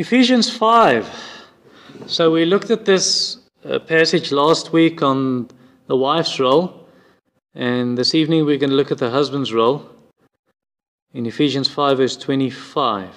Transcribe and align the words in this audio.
Ephesians 0.00 0.48
5. 0.48 1.06
So 2.06 2.30
we 2.30 2.46
looked 2.46 2.70
at 2.70 2.86
this 2.86 3.36
uh, 3.66 3.78
passage 3.80 4.32
last 4.32 4.72
week 4.72 5.02
on 5.02 5.48
the 5.88 5.96
wife's 5.96 6.40
role, 6.40 6.88
and 7.54 7.98
this 7.98 8.14
evening 8.14 8.46
we're 8.46 8.56
going 8.56 8.70
to 8.70 8.76
look 8.76 8.90
at 8.90 8.96
the 8.96 9.10
husband's 9.10 9.52
role 9.52 9.86
in 11.12 11.26
Ephesians 11.26 11.68
5 11.68 11.98
verse 11.98 12.16
25. 12.16 13.14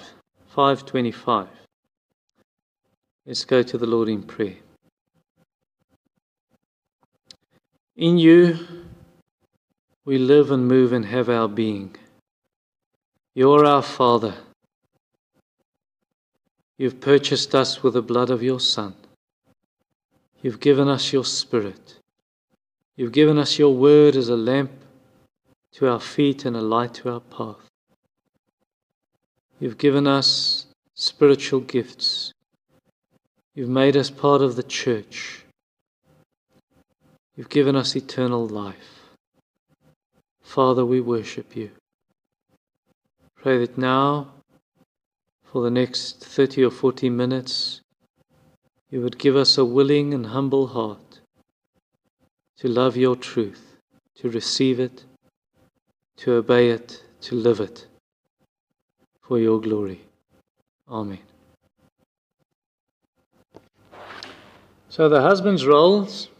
525. 0.48 1.48
Let's 3.24 3.46
go 3.46 3.62
to 3.62 3.78
the 3.78 3.86
Lord 3.86 4.10
in 4.10 4.22
prayer. 4.22 4.56
In 7.96 8.18
you 8.18 8.58
we 10.04 10.18
live 10.18 10.50
and 10.50 10.68
move 10.68 10.92
and 10.92 11.06
have 11.06 11.30
our 11.30 11.48
being. 11.48 11.96
You're 13.34 13.64
our 13.64 13.80
Father. 13.80 14.34
You've 16.76 17.00
purchased 17.00 17.54
us 17.54 17.82
with 17.82 17.94
the 17.94 18.02
blood 18.02 18.30
of 18.30 18.42
your 18.42 18.60
Son. 18.60 18.94
You've 20.42 20.60
given 20.60 20.88
us 20.88 21.12
your 21.12 21.24
Spirit. 21.24 21.98
You've 22.96 23.12
given 23.12 23.38
us 23.38 23.58
your 23.58 23.74
word 23.74 24.16
as 24.16 24.28
a 24.28 24.36
lamp 24.36 24.72
to 25.72 25.88
our 25.88 26.00
feet 26.00 26.44
and 26.44 26.56
a 26.56 26.60
light 26.60 26.94
to 26.94 27.12
our 27.12 27.20
path. 27.20 27.70
You've 29.58 29.78
given 29.78 30.06
us 30.06 30.66
spiritual 30.94 31.60
gifts. 31.60 32.32
You've 33.54 33.68
made 33.68 33.96
us 33.96 34.10
part 34.10 34.42
of 34.42 34.56
the 34.56 34.62
church. 34.62 35.44
You've 37.36 37.48
given 37.48 37.76
us 37.76 37.96
eternal 37.96 38.46
life. 38.46 39.10
Father, 40.42 40.84
we 40.84 41.00
worship 41.00 41.56
you. 41.56 41.70
Pray 43.36 43.58
that 43.58 43.78
now 43.78 44.28
for 45.54 45.62
the 45.62 45.70
next 45.70 46.18
30 46.18 46.64
or 46.64 46.70
40 46.72 47.10
minutes, 47.10 47.80
you 48.90 49.00
would 49.00 49.16
give 49.18 49.36
us 49.36 49.56
a 49.56 49.64
willing 49.64 50.12
and 50.12 50.26
humble 50.26 50.66
heart 50.66 51.20
to 52.58 52.66
love 52.66 52.96
your 52.96 53.14
truth, 53.14 53.76
to 54.16 54.28
receive 54.28 54.80
it, 54.80 55.04
to 56.16 56.32
obey 56.32 56.70
it, 56.70 57.04
to 57.20 57.36
live 57.36 57.60
it 57.60 57.86
for 59.22 59.38
your 59.38 59.60
glory. 59.60 60.00
Amen. 60.88 61.20
So 64.88 65.08
the 65.08 65.20
husband's 65.20 65.64
roles 65.64 66.30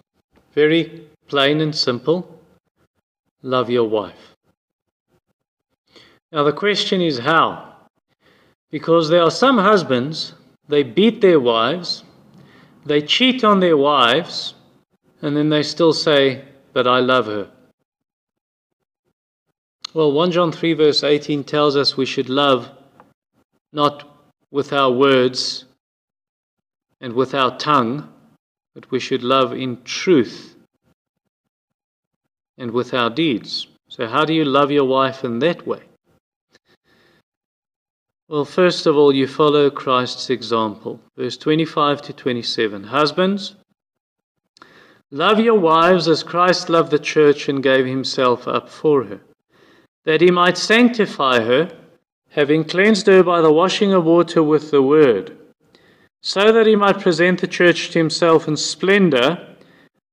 very 0.57 1.07
plain 1.29 1.61
and 1.61 1.73
simple. 1.73 2.41
Love 3.43 3.71
your 3.71 3.89
wife. 3.89 4.35
Now 6.33 6.43
the 6.43 6.53
question 6.53 7.01
is 7.01 7.21
how? 7.21 7.74
Because 8.71 9.09
there 9.09 9.23
are 9.23 9.31
some 9.31 9.59
husbands, 9.59 10.35
they 10.69 10.83
beat 10.83 11.21
their 11.21 11.41
wives, 11.41 12.05
they 12.85 13.01
cheat 13.01 13.45
on 13.45 13.61
their 13.61 13.77
wives, 13.77 14.55
and 15.23 15.37
then 15.37 15.49
they 15.49 15.63
still 15.63 15.93
say, 15.93 16.45
But 16.73 16.87
I 16.87 17.01
love 17.01 17.27
her. 17.27 17.51
Well, 19.95 20.11
1 20.11 20.33
John 20.33 20.51
3, 20.51 20.75
verse 20.75 21.05
18 21.05 21.45
tells 21.45 21.77
us 21.77 21.97
we 21.97 22.07
should 22.07 22.29
love 22.29 22.71
not 23.73 24.09
with 24.51 24.73
our 24.73 24.91
words 24.91 25.67
and 27.01 27.13
with 27.13 27.35
our 27.35 27.57
tongue, 27.59 28.09
but 28.75 28.91
we 28.91 28.99
should 28.99 29.23
love 29.23 29.53
in 29.53 29.83
truth 29.85 30.57
and 32.59 32.71
with 32.71 32.93
our 32.93 33.11
deeds. 33.11 33.69
So, 33.89 34.07
how 34.07 34.25
do 34.25 34.35
you 34.35 34.45
love 34.45 34.71
your 34.71 34.85
wife 34.85 35.23
in 35.25 35.39
that 35.41 35.67
way? 35.67 35.83
Well, 38.35 38.45
first 38.45 38.87
of 38.87 38.97
all, 38.97 39.15
you 39.15 39.29
follow 39.29 39.71
Christ's 39.71 40.29
example. 40.29 40.99
Verse 41.17 41.37
25 41.37 42.03
to 42.03 42.13
27. 42.13 42.83
Husbands, 42.83 43.55
love 45.13 45.39
your 45.39 45.55
wives 45.55 46.09
as 46.09 46.25
Christ 46.25 46.69
loved 46.69 46.91
the 46.91 46.99
church 46.99 47.49
and 47.49 47.63
gave 47.63 47.87
himself 47.87 48.49
up 48.49 48.69
for 48.69 49.05
her, 49.05 49.21
that 50.05 50.21
he 50.21 50.33
might 50.33 50.59
sanctify 50.59 51.45
her, 51.45 51.71
having 52.31 52.65
cleansed 52.65 53.07
her 53.07 53.23
by 53.23 53.41
the 53.41 53.53
washing 53.53 53.93
of 53.93 54.05
water 54.05 54.43
with 54.43 54.73
the 54.73 54.83
word, 54.83 55.39
so 56.21 56.51
that 56.51 56.67
he 56.67 56.75
might 56.75 56.99
present 56.99 57.41
the 57.41 57.47
church 57.47 57.91
to 57.91 58.01
himself 58.01 58.49
in 58.49 58.57
splendor, 58.57 59.55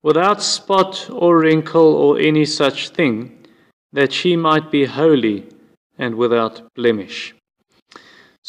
without 0.03 0.44
spot 0.44 1.09
or 1.09 1.40
wrinkle 1.40 1.95
or 1.95 2.19
any 2.19 2.45
such 2.45 2.90
thing, 2.90 3.47
that 3.91 4.13
she 4.13 4.35
might 4.35 4.69
be 4.69 4.85
holy 4.85 5.47
and 5.97 6.13
without 6.13 6.62
blemish. 6.75 7.34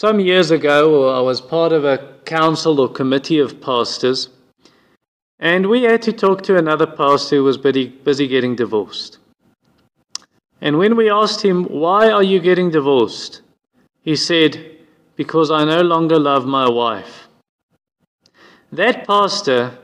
Some 0.02 0.18
years 0.18 0.50
ago, 0.50 1.16
I 1.16 1.20
was 1.20 1.40
part 1.40 1.72
of 1.72 1.84
a 1.84 1.98
council 2.24 2.80
or 2.80 2.88
committee 2.88 3.38
of 3.38 3.60
pastors, 3.60 4.30
and 5.38 5.68
we 5.68 5.84
had 5.84 6.02
to 6.02 6.12
talk 6.12 6.42
to 6.42 6.56
another 6.56 6.88
pastor 6.88 7.36
who 7.36 7.44
was 7.44 7.56
busy, 7.56 7.86
busy 7.86 8.26
getting 8.26 8.56
divorced. 8.56 9.18
And 10.60 10.76
when 10.76 10.96
we 10.96 11.08
asked 11.08 11.44
him, 11.44 11.66
Why 11.66 12.10
are 12.10 12.24
you 12.24 12.40
getting 12.40 12.68
divorced? 12.68 13.42
he 14.00 14.16
said, 14.16 14.76
Because 15.14 15.52
I 15.52 15.62
no 15.62 15.82
longer 15.82 16.19
love 16.19 16.46
my 16.46 16.69
wife. 16.69 17.28
That 18.72 19.06
pastor 19.06 19.78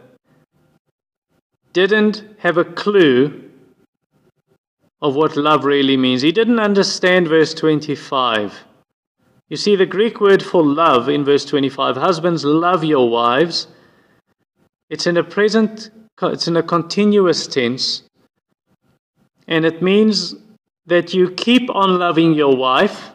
didn't 1.73 2.25
have 2.39 2.59
a 2.59 2.65
clue 2.65 3.53
of 5.00 5.15
what 5.15 5.37
love 5.37 5.65
really 5.65 5.97
means. 5.97 6.23
He 6.23 6.33
didn't 6.33 6.59
understand 6.59 7.29
verse 7.29 7.55
25. 7.55 8.65
You 9.49 9.57
see, 9.57 9.77
the 9.77 9.87
Greek 9.87 10.21
word 10.21 10.43
for 10.43 10.63
love 10.63 11.09
in 11.09 11.25
verse 11.25 11.45
25 11.45 11.97
husbands, 11.97 12.45
love 12.45 12.85
your 12.85 13.09
wives. 13.09 13.69
It's 14.91 15.07
in 15.07 15.17
a 15.17 15.25
present, 15.25 15.91
it's 16.21 16.49
in 16.49 16.57
a 16.57 16.63
continuous 16.63 17.47
tense. 17.47 18.03
And 19.47 19.65
it 19.65 19.83
means 19.83 20.35
that 20.87 21.15
you 21.15 21.31
keep 21.31 21.71
on 21.71 21.99
loving 21.99 22.35
your 22.35 22.57
wife 22.57 23.11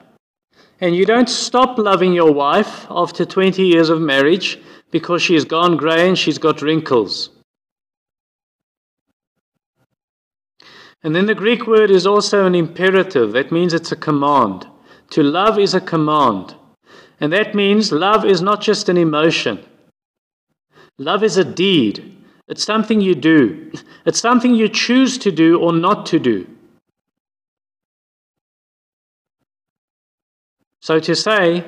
and 0.82 0.96
you 0.96 1.06
don't 1.06 1.30
stop 1.30 1.78
loving 1.78 2.14
your 2.14 2.32
wife 2.32 2.88
after 2.90 3.26
20 3.26 3.64
years 3.64 3.90
of 3.90 4.02
marriage 4.02 4.60
because 4.92 5.22
she's 5.22 5.46
gone 5.46 5.78
grey 5.78 6.08
and 6.08 6.18
she's 6.18 6.38
got 6.38 6.62
wrinkles. 6.62 7.30
And 11.04 11.16
then 11.16 11.26
the 11.26 11.36
Greek 11.36 11.68
word 11.68 11.92
is 11.92 12.08
also 12.08 12.46
an 12.46 12.56
imperative. 12.56 13.34
That 13.34 13.52
means 13.52 13.74
it's 13.74 13.92
a 13.92 13.96
command. 13.96 14.68
To 15.14 15.22
love 15.22 15.60
is 15.60 15.76
a 15.76 15.80
command. 15.82 16.56
And 17.20 17.32
that 17.34 17.54
means 17.54 17.92
love 17.92 18.26
is 18.26 18.42
not 18.42 18.62
just 18.62 18.90
an 18.90 18.98
emotion. 18.98 19.64
Love 20.98 21.24
is 21.24 21.38
a 21.38 21.44
deed. 21.44 22.18
It's 22.48 22.64
something 22.64 23.00
you 23.00 23.14
do. 23.14 23.72
It's 24.06 24.20
something 24.20 24.54
you 24.54 24.68
choose 24.68 25.18
to 25.20 25.32
do 25.32 25.60
or 25.60 25.72
not 25.72 26.06
to 26.08 26.20
do. 26.20 26.48
So 30.82 31.00
to 31.00 31.16
say, 31.16 31.64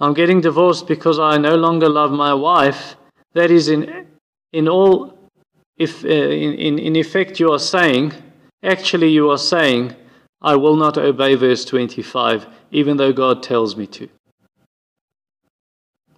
I'm 0.00 0.14
getting 0.14 0.40
divorced 0.40 0.86
because 0.86 1.18
I 1.18 1.36
no 1.38 1.54
longer 1.56 1.88
love 1.88 2.12
my 2.12 2.32
wife, 2.32 2.96
that 3.34 3.50
is 3.50 3.68
in, 3.68 4.06
in 4.52 4.68
all, 4.68 5.18
if, 5.76 6.04
uh, 6.04 6.08
in, 6.08 6.54
in, 6.54 6.78
in 6.78 6.96
effect, 6.96 7.40
you 7.40 7.50
are 7.52 7.58
saying, 7.58 8.14
actually, 8.62 9.10
you 9.10 9.28
are 9.28 9.38
saying, 9.54 9.94
I 10.40 10.54
will 10.56 10.76
not 10.76 10.96
obey 10.96 11.34
verse 11.34 11.64
25, 11.64 12.46
even 12.70 12.96
though 12.96 13.12
God 13.12 13.42
tells 13.42 13.76
me 13.76 13.86
to. 13.88 14.08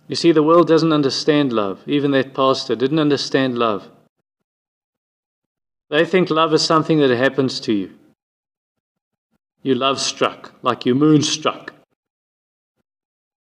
You 0.09 0.17
see, 0.17 0.33
the 0.33 0.43
world 0.43 0.67
doesn't 0.67 0.93
understand 0.93 1.53
love. 1.53 1.83
Even 1.87 2.11
that 2.11 2.35
pastor 2.35 2.75
didn't 2.75 2.99
understand 2.99 3.57
love. 3.57 3.89
They 5.89 6.05
think 6.05 6.31
love 6.31 6.53
is 6.53 6.63
something 6.63 6.99
that 6.99 7.17
happens 7.17 7.61
to 7.61 7.73
you. 7.73 7.93
You 9.63 9.75
love 9.75 10.01
struck, 10.01 10.53
like 10.63 10.85
you 10.85 10.95
moonstruck. 10.95 11.73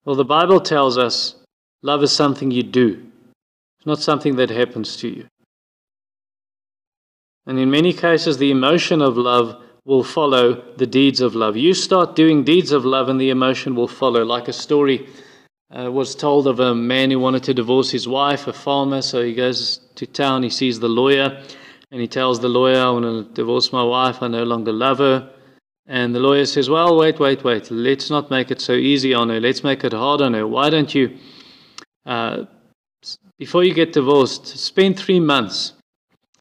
Well, 0.05 0.15
the 0.15 0.25
Bible 0.25 0.59
tells 0.59 0.97
us 0.97 1.35
love 1.81 2.03
is 2.03 2.11
something 2.11 2.51
you 2.51 2.63
do, 2.63 3.05
it's 3.77 3.85
not 3.85 3.99
something 3.99 4.35
that 4.35 4.49
happens 4.49 4.95
to 4.97 5.07
you. 5.07 5.27
And 7.45 7.57
in 7.57 7.71
many 7.71 7.93
cases, 7.93 8.37
the 8.37 8.51
emotion 8.51 9.01
of 9.01 9.17
love 9.17 9.63
will 9.91 10.03
follow 10.05 10.63
the 10.77 10.87
deeds 10.87 11.19
of 11.19 11.35
love. 11.35 11.57
You 11.57 11.73
start 11.73 12.15
doing 12.15 12.45
deeds 12.45 12.71
of 12.71 12.85
love, 12.85 13.09
and 13.09 13.19
the 13.19 13.29
emotion 13.29 13.75
will 13.75 13.89
follow. 13.89 14.23
Like 14.23 14.47
a 14.47 14.53
story 14.53 15.05
uh, 15.69 15.91
was 15.91 16.15
told 16.15 16.47
of 16.47 16.61
a 16.61 16.73
man 16.73 17.11
who 17.11 17.19
wanted 17.19 17.43
to 17.43 17.53
divorce 17.53 17.91
his 17.91 18.07
wife, 18.07 18.47
a 18.47 18.53
farmer. 18.53 19.01
So 19.01 19.21
he 19.21 19.33
goes 19.33 19.81
to 19.95 20.07
town, 20.07 20.43
he 20.43 20.49
sees 20.49 20.79
the 20.79 20.87
lawyer, 20.87 21.43
and 21.91 21.99
he 21.99 22.07
tells 22.07 22.39
the 22.39 22.47
lawyer, 22.47 22.81
I 22.81 22.89
want 22.89 23.03
to 23.03 23.33
divorce 23.33 23.73
my 23.73 23.83
wife, 23.83 24.23
I 24.23 24.29
no 24.29 24.43
longer 24.43 24.71
love 24.71 24.99
her. 24.99 25.29
And 25.87 26.15
the 26.15 26.21
lawyer 26.21 26.45
says, 26.45 26.69
Well, 26.69 26.97
wait, 26.97 27.19
wait, 27.19 27.43
wait. 27.43 27.69
Let's 27.69 28.09
not 28.09 28.31
make 28.31 28.49
it 28.49 28.61
so 28.61 28.71
easy 28.71 29.13
on 29.13 29.27
her. 29.27 29.41
Let's 29.41 29.61
make 29.61 29.83
it 29.83 29.91
hard 29.91 30.21
on 30.21 30.35
her. 30.35 30.47
Why 30.47 30.69
don't 30.69 30.95
you, 30.95 31.17
uh, 32.05 32.45
before 33.37 33.65
you 33.65 33.73
get 33.73 33.91
divorced, 33.91 34.47
spend 34.47 34.97
three 34.97 35.19
months. 35.19 35.73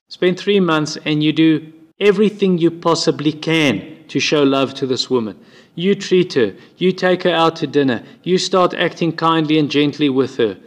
Spend 0.09 0.39
three 0.39 0.61
months 0.61 0.97
and 1.05 1.21
you 1.21 1.33
do 1.33 1.73
everything 2.01 2.59
you 2.59 2.71
possibly 2.71 3.33
can 3.33 3.97
to 4.09 4.19
show 4.19 4.43
love 4.43 4.75
to 4.75 4.87
this 4.87 5.09
woman. 5.09 5.39
You 5.75 5.95
treat 5.95 6.35
her. 6.35 6.55
You 6.79 6.93
take 6.93 7.23
her 7.23 7.31
out 7.31 7.57
to 7.57 7.67
dinner. 7.67 8.03
You 8.23 8.39
start 8.39 8.75
acting 8.75 9.13
kindly 9.13 9.59
and 9.59 9.71
gently 9.71 10.09
with 10.09 10.37
her. 10.37 10.59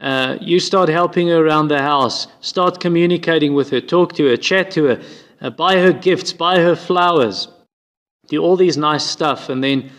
Uh, 0.00 0.36
you 0.40 0.60
start 0.60 0.88
helping 0.88 1.28
her 1.28 1.44
around 1.44 1.68
the 1.68 1.80
house. 1.80 2.26
Start 2.40 2.80
communicating 2.80 3.54
with 3.54 3.70
her. 3.70 3.80
Talk 3.80 4.14
to 4.14 4.26
her. 4.28 4.36
Chat 4.36 4.70
to 4.72 4.84
her. 4.84 5.02
Uh, 5.40 5.50
buy 5.50 5.76
her 5.76 5.92
gifts. 5.92 6.32
Buy 6.32 6.58
her 6.60 6.76
flowers. 6.76 7.48
Do 8.28 8.42
all 8.42 8.56
these 8.56 8.76
nice 8.76 9.04
stuff. 9.04 9.48
And 9.48 9.62
then, 9.62 9.90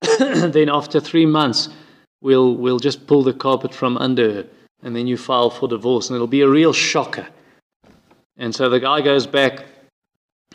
then 0.18 0.68
after 0.68 1.00
three 1.00 1.26
months, 1.26 1.68
we'll, 2.20 2.54
we'll 2.54 2.78
just 2.78 3.06
pull 3.06 3.22
the 3.22 3.32
carpet 3.32 3.74
from 3.74 3.96
under 3.98 4.32
her. 4.32 4.46
And 4.82 4.94
then 4.94 5.06
you 5.06 5.16
file 5.16 5.50
for 5.50 5.68
divorce. 5.68 6.08
And 6.08 6.14
it'll 6.14 6.26
be 6.26 6.42
a 6.42 6.48
real 6.48 6.72
shocker. 6.72 7.26
And 8.38 8.54
so 8.54 8.68
the 8.68 8.80
guy 8.80 9.00
goes 9.00 9.26
back 9.26 9.64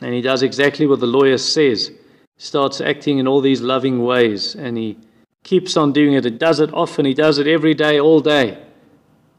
and 0.01 0.13
he 0.13 0.21
does 0.21 0.41
exactly 0.41 0.87
what 0.87 0.99
the 0.99 1.07
lawyer 1.07 1.37
says. 1.37 1.91
Starts 2.37 2.81
acting 2.81 3.19
in 3.19 3.27
all 3.27 3.39
these 3.39 3.61
loving 3.61 4.03
ways 4.03 4.55
and 4.55 4.77
he 4.77 4.97
keeps 5.43 5.77
on 5.77 5.93
doing 5.93 6.13
it. 6.13 6.23
He 6.23 6.31
does 6.31 6.59
it 6.59 6.73
often, 6.73 7.05
he 7.05 7.13
does 7.13 7.37
it 7.37 7.47
every 7.47 7.75
day, 7.75 7.99
all 7.99 8.19
day. 8.19 8.57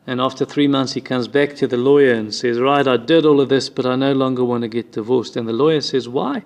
And 0.06 0.20
after 0.20 0.44
three 0.44 0.66
months, 0.66 0.94
he 0.94 1.00
comes 1.00 1.28
back 1.28 1.54
to 1.56 1.66
the 1.66 1.76
lawyer 1.76 2.12
and 2.12 2.34
says, 2.34 2.58
Right, 2.58 2.86
I 2.86 2.96
did 2.96 3.24
all 3.24 3.40
of 3.40 3.48
this, 3.48 3.68
but 3.68 3.86
I 3.86 3.94
no 3.94 4.12
longer 4.12 4.44
want 4.44 4.62
to 4.62 4.68
get 4.68 4.92
divorced. 4.92 5.36
And 5.36 5.48
the 5.48 5.52
lawyer 5.52 5.80
says, 5.80 6.08
Why? 6.08 6.40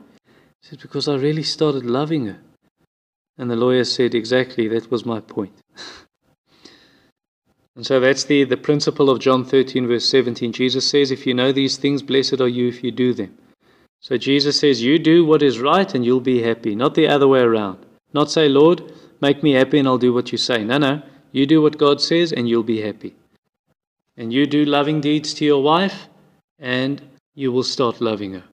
He 0.62 0.68
says, 0.68 0.78
Because 0.78 1.08
I 1.08 1.14
really 1.16 1.42
started 1.42 1.86
loving 1.86 2.26
her. 2.26 2.38
And 3.38 3.50
the 3.50 3.56
lawyer 3.56 3.84
said, 3.84 4.14
Exactly, 4.14 4.68
that 4.68 4.90
was 4.90 5.04
my 5.04 5.20
point. 5.20 5.52
And 7.76 7.84
so 7.84 8.00
that's 8.00 8.24
the, 8.24 8.44
the 8.44 8.56
principle 8.56 9.10
of 9.10 9.20
John 9.20 9.44
13, 9.44 9.86
verse 9.86 10.08
17. 10.08 10.50
Jesus 10.50 10.88
says, 10.88 11.10
If 11.10 11.26
you 11.26 11.34
know 11.34 11.52
these 11.52 11.76
things, 11.76 12.02
blessed 12.02 12.40
are 12.40 12.48
you 12.48 12.68
if 12.68 12.82
you 12.82 12.90
do 12.90 13.12
them. 13.12 13.36
So 14.06 14.16
Jesus 14.16 14.60
says, 14.60 14.84
You 14.84 15.00
do 15.00 15.24
what 15.24 15.42
is 15.42 15.58
right 15.58 15.92
and 15.92 16.04
you'll 16.04 16.20
be 16.20 16.40
happy, 16.40 16.76
not 16.76 16.94
the 16.94 17.08
other 17.08 17.26
way 17.26 17.40
around. 17.40 17.84
Not 18.12 18.30
say, 18.30 18.48
Lord, 18.48 18.92
make 19.20 19.42
me 19.42 19.50
happy 19.54 19.80
and 19.80 19.88
I'll 19.88 19.98
do 19.98 20.14
what 20.14 20.30
you 20.30 20.38
say. 20.38 20.62
No, 20.62 20.78
no. 20.78 21.02
You 21.32 21.44
do 21.44 21.60
what 21.60 21.76
God 21.76 22.00
says 22.00 22.32
and 22.32 22.48
you'll 22.48 22.62
be 22.62 22.80
happy. 22.82 23.16
And 24.16 24.32
you 24.32 24.46
do 24.46 24.64
loving 24.64 25.00
deeds 25.00 25.34
to 25.34 25.44
your 25.44 25.60
wife 25.60 26.06
and 26.60 27.02
you 27.34 27.50
will 27.50 27.64
start 27.64 28.00
loving 28.00 28.34
her. 28.34 28.44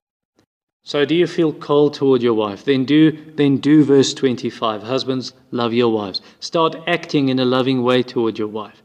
So 0.83 1.05
do 1.05 1.13
you 1.13 1.27
feel 1.27 1.53
cold 1.53 1.93
toward 1.93 2.23
your 2.23 2.33
wife? 2.33 2.65
Then 2.65 2.83
do 2.83 3.11
then 3.35 3.57
do 3.57 3.83
verse 3.83 4.11
25. 4.15 4.81
Husbands, 4.81 5.33
love 5.51 5.71
your 5.71 5.91
wives. 5.93 6.19
Start 6.39 6.77
acting 6.87 7.29
in 7.29 7.37
a 7.37 7.45
loving 7.45 7.83
way 7.83 8.01
toward 8.01 8.39
your 8.39 8.47
wife 8.47 8.81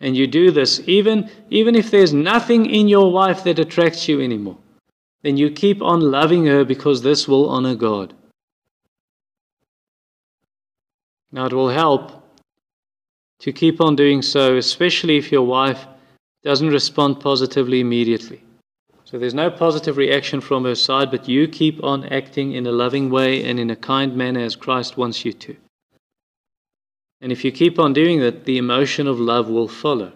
and 0.00 0.14
you 0.14 0.26
do 0.26 0.50
this, 0.50 0.82
even, 0.86 1.30
even 1.48 1.74
if 1.74 1.90
there's 1.90 2.12
nothing 2.12 2.66
in 2.66 2.88
your 2.88 3.10
wife 3.10 3.44
that 3.44 3.58
attracts 3.58 4.08
you 4.08 4.20
anymore, 4.20 4.56
then 5.22 5.36
you 5.36 5.50
keep 5.50 5.82
on 5.82 6.00
loving 6.00 6.46
her 6.46 6.64
because 6.64 7.02
this 7.02 7.28
will 7.28 7.48
honor 7.48 7.74
God. 7.74 8.14
Now, 11.32 11.46
it 11.46 11.52
will 11.52 11.68
help 11.68 12.24
to 13.40 13.52
keep 13.52 13.80
on 13.80 13.96
doing 13.96 14.22
so, 14.22 14.56
especially 14.56 15.16
if 15.16 15.30
your 15.30 15.46
wife 15.46 15.86
doesn't 16.42 16.70
respond 16.70 17.20
positively 17.20 17.80
immediately. 17.80 18.42
So 19.04 19.18
there's 19.18 19.34
no 19.34 19.50
positive 19.50 19.96
reaction 19.96 20.40
from 20.40 20.64
her 20.64 20.74
side, 20.74 21.10
but 21.10 21.28
you 21.28 21.48
keep 21.48 21.82
on 21.82 22.04
acting 22.06 22.52
in 22.52 22.66
a 22.66 22.72
loving 22.72 23.10
way 23.10 23.44
and 23.44 23.58
in 23.58 23.70
a 23.70 23.76
kind 23.76 24.16
manner 24.16 24.40
as 24.40 24.56
Christ 24.56 24.96
wants 24.96 25.24
you 25.24 25.32
to. 25.32 25.56
And 27.20 27.30
if 27.30 27.44
you 27.44 27.52
keep 27.52 27.78
on 27.78 27.92
doing 27.92 28.20
that, 28.20 28.44
the 28.44 28.56
emotion 28.56 29.06
of 29.06 29.20
love 29.20 29.48
will 29.48 29.68
follow. 29.68 30.12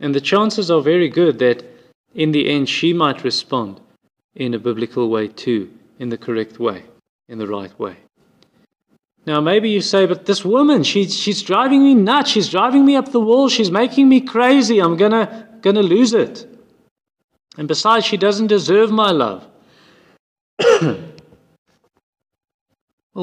And 0.00 0.14
the 0.14 0.20
chances 0.20 0.70
are 0.70 0.80
very 0.80 1.08
good 1.08 1.38
that 1.40 1.64
in 2.14 2.32
the 2.32 2.48
end 2.48 2.68
she 2.68 2.92
might 2.92 3.24
respond 3.24 3.80
in 4.34 4.54
a 4.54 4.58
biblical 4.58 5.08
way 5.08 5.28
too, 5.28 5.70
in 5.98 6.08
the 6.08 6.18
correct 6.18 6.58
way, 6.58 6.84
in 7.28 7.38
the 7.38 7.46
right 7.46 7.78
way. 7.78 7.96
Now, 9.26 9.40
maybe 9.40 9.68
you 9.68 9.82
say, 9.82 10.06
but 10.06 10.24
this 10.24 10.44
woman, 10.44 10.82
she's, 10.82 11.14
she's 11.14 11.42
driving 11.42 11.84
me 11.84 11.94
nuts. 11.94 12.30
She's 12.30 12.48
driving 12.48 12.86
me 12.86 12.96
up 12.96 13.12
the 13.12 13.20
wall. 13.20 13.48
She's 13.48 13.70
making 13.70 14.08
me 14.08 14.22
crazy. 14.22 14.78
I'm 14.78 14.96
going 14.96 15.12
to 15.12 15.46
gonna 15.60 15.82
lose 15.82 16.14
it. 16.14 16.46
And 17.56 17.68
besides, 17.68 18.06
she 18.06 18.16
doesn't 18.16 18.46
deserve 18.46 18.90
my 18.90 19.10
love. 19.10 19.46
well, 20.60 21.02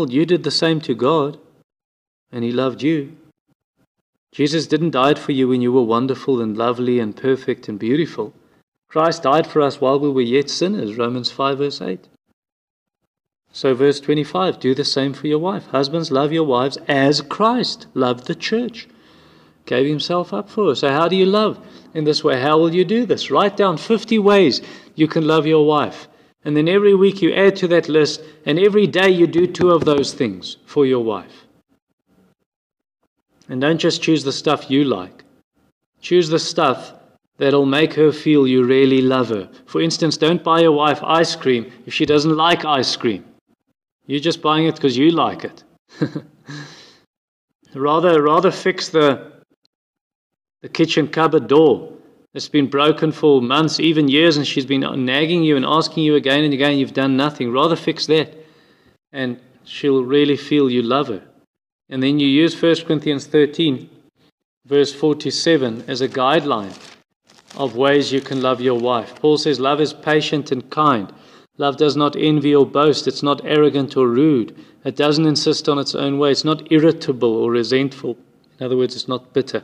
you 0.10 0.26
did 0.26 0.44
the 0.44 0.52
same 0.52 0.82
to 0.82 0.94
God 0.94 1.40
and 2.32 2.44
He 2.44 2.52
loved 2.52 2.84
you. 2.84 3.16
Jesus 4.32 4.68
didn't 4.68 4.92
die 4.92 5.14
for 5.14 5.32
you 5.32 5.48
when 5.48 5.62
you 5.62 5.72
were 5.72 5.84
wonderful 5.84 6.42
and 6.42 6.58
lovely 6.58 7.00
and 7.00 7.16
perfect 7.16 7.70
and 7.70 7.80
beautiful. 7.80 8.34
Christ 8.88 9.24
died 9.24 9.48
for 9.48 9.62
us 9.62 9.82
while 9.82 10.00
we 10.00 10.10
were 10.10 10.22
yet 10.22 10.50
sinners, 10.50 10.96
Romans 10.96 11.32
5, 11.32 11.58
verse 11.58 11.82
8. 11.82 12.08
So, 13.52 13.74
verse 13.74 14.00
25, 14.02 14.60
do 14.60 14.76
the 14.76 14.84
same 14.84 15.14
for 15.14 15.28
your 15.28 15.40
wife. 15.40 15.68
Husbands, 15.68 16.12
love 16.12 16.34
your 16.34 16.44
wives 16.44 16.78
as 16.88 17.22
Christ 17.22 17.88
loved 17.94 18.28
the 18.28 18.36
church, 18.36 18.88
gave 19.66 19.88
himself 19.88 20.34
up 20.34 20.50
for 20.50 20.72
us. 20.72 20.82
So, 20.82 20.90
how 20.90 21.08
do 21.08 21.16
you 21.16 21.26
love 21.26 21.66
in 21.94 22.04
this 22.04 22.24
way? 22.24 22.42
How 22.42 22.58
will 22.58 22.76
you 22.76 22.84
do 22.84 23.06
this? 23.06 23.32
Write 23.32 23.56
down 23.56 23.78
50 23.78 24.20
ways 24.20 24.62
you 24.96 25.08
can 25.08 25.26
love 25.26 25.48
your 25.48 25.66
wife. 25.66 26.10
And 26.44 26.56
then 26.56 26.68
every 26.68 26.94
week 26.94 27.22
you 27.22 27.34
add 27.34 27.56
to 27.58 27.68
that 27.70 27.88
list, 27.88 28.22
and 28.46 28.60
every 28.60 28.88
day 28.88 29.10
you 29.10 29.26
do 29.26 29.48
two 29.48 29.72
of 29.72 29.86
those 29.86 30.14
things 30.14 30.58
for 30.66 30.86
your 30.86 31.04
wife. 31.04 31.46
And 33.48 33.62
don't 33.62 33.78
just 33.78 34.02
choose 34.02 34.24
the 34.24 34.32
stuff 34.32 34.70
you 34.70 34.84
like. 34.84 35.24
Choose 36.02 36.30
the 36.30 36.40
stuff 36.40 36.94
that'll 37.38 37.66
make 37.66 37.94
her 37.94 38.12
feel 38.12 38.48
you 38.48 38.64
really 38.64 39.02
love 39.02 39.30
her. 39.30 39.50
For 39.66 39.82
instance, 39.82 40.18
don't 40.18 40.44
buy 40.44 40.62
your 40.62 40.72
wife 40.72 41.04
ice 41.04 41.36
cream 41.36 41.72
if 41.86 41.94
she 41.94 42.06
doesn't 42.06 42.36
like 42.36 42.66
ice 42.66 42.96
cream. 42.96 43.26
You're 44.08 44.20
just 44.20 44.42
buying 44.42 44.66
it 44.68 44.76
because 44.76 44.98
you 44.98 45.12
like 45.12 45.44
it. 45.44 45.64
rather, 47.76 48.22
rather 48.22 48.52
fix 48.52 48.90
the, 48.90 49.32
the 50.62 50.70
kitchen 50.70 51.08
cupboard 51.08 51.48
door 51.48 51.92
that's 52.34 52.50
been 52.50 52.68
broken 52.68 53.12
for 53.12 53.42
months, 53.42 53.80
even 53.80 54.08
years, 54.08 54.38
and 54.38 54.46
she's 54.46 54.66
been 54.66 54.82
nagging 55.06 55.44
you 55.44 55.56
and 55.56 55.66
asking 55.66 56.04
you 56.04 56.16
again 56.16 56.44
and 56.44 56.54
again, 56.54 56.78
you've 56.78 56.94
done 56.94 57.18
nothing. 57.18 57.52
Rather 57.52 57.76
fix 57.76 58.06
that, 58.08 58.34
and 59.12 59.40
she'll 59.64 60.04
really 60.04 60.38
feel 60.38 60.70
you 60.70 60.82
love 60.82 61.08
her. 61.08 61.24
And 61.90 62.02
then 62.02 62.20
you 62.20 62.28
use 62.28 62.60
1 62.62 62.76
Corinthians 62.86 63.26
13, 63.28 63.90
verse 64.66 64.94
47, 64.94 65.86
as 65.88 66.02
a 66.02 66.08
guideline 66.08 66.76
of 67.58 67.76
ways 67.76 68.12
you 68.12 68.22
can 68.22 68.42
love 68.42 68.62
your 68.62 68.80
wife. 68.80 69.16
Paul 69.16 69.38
says, 69.38 69.60
Love 69.60 69.82
is 69.82 69.94
patient 69.94 70.52
and 70.52 70.70
kind. 70.70 71.12
Love 71.58 71.78
does 71.78 71.96
not 71.96 72.16
envy 72.16 72.54
or 72.54 72.66
boast. 72.66 73.08
It's 73.08 73.24
not 73.24 73.46
arrogant 73.46 73.96
or 73.96 74.08
rude. 74.08 74.56
It 74.84 74.96
doesn't 74.96 75.26
insist 75.26 75.70
on 75.70 75.80
its 75.80 75.96
own 75.96 76.20
way. 76.20 76.32
It's 76.32 76.44
not 76.44 76.72
irritable 76.72 77.34
or 77.34 77.52
resentful. 77.52 78.18
In 78.60 78.66
other 78.66 78.78
words, 78.78 78.96
it's 78.96 79.08
not 79.08 79.34
bitter. 79.34 79.64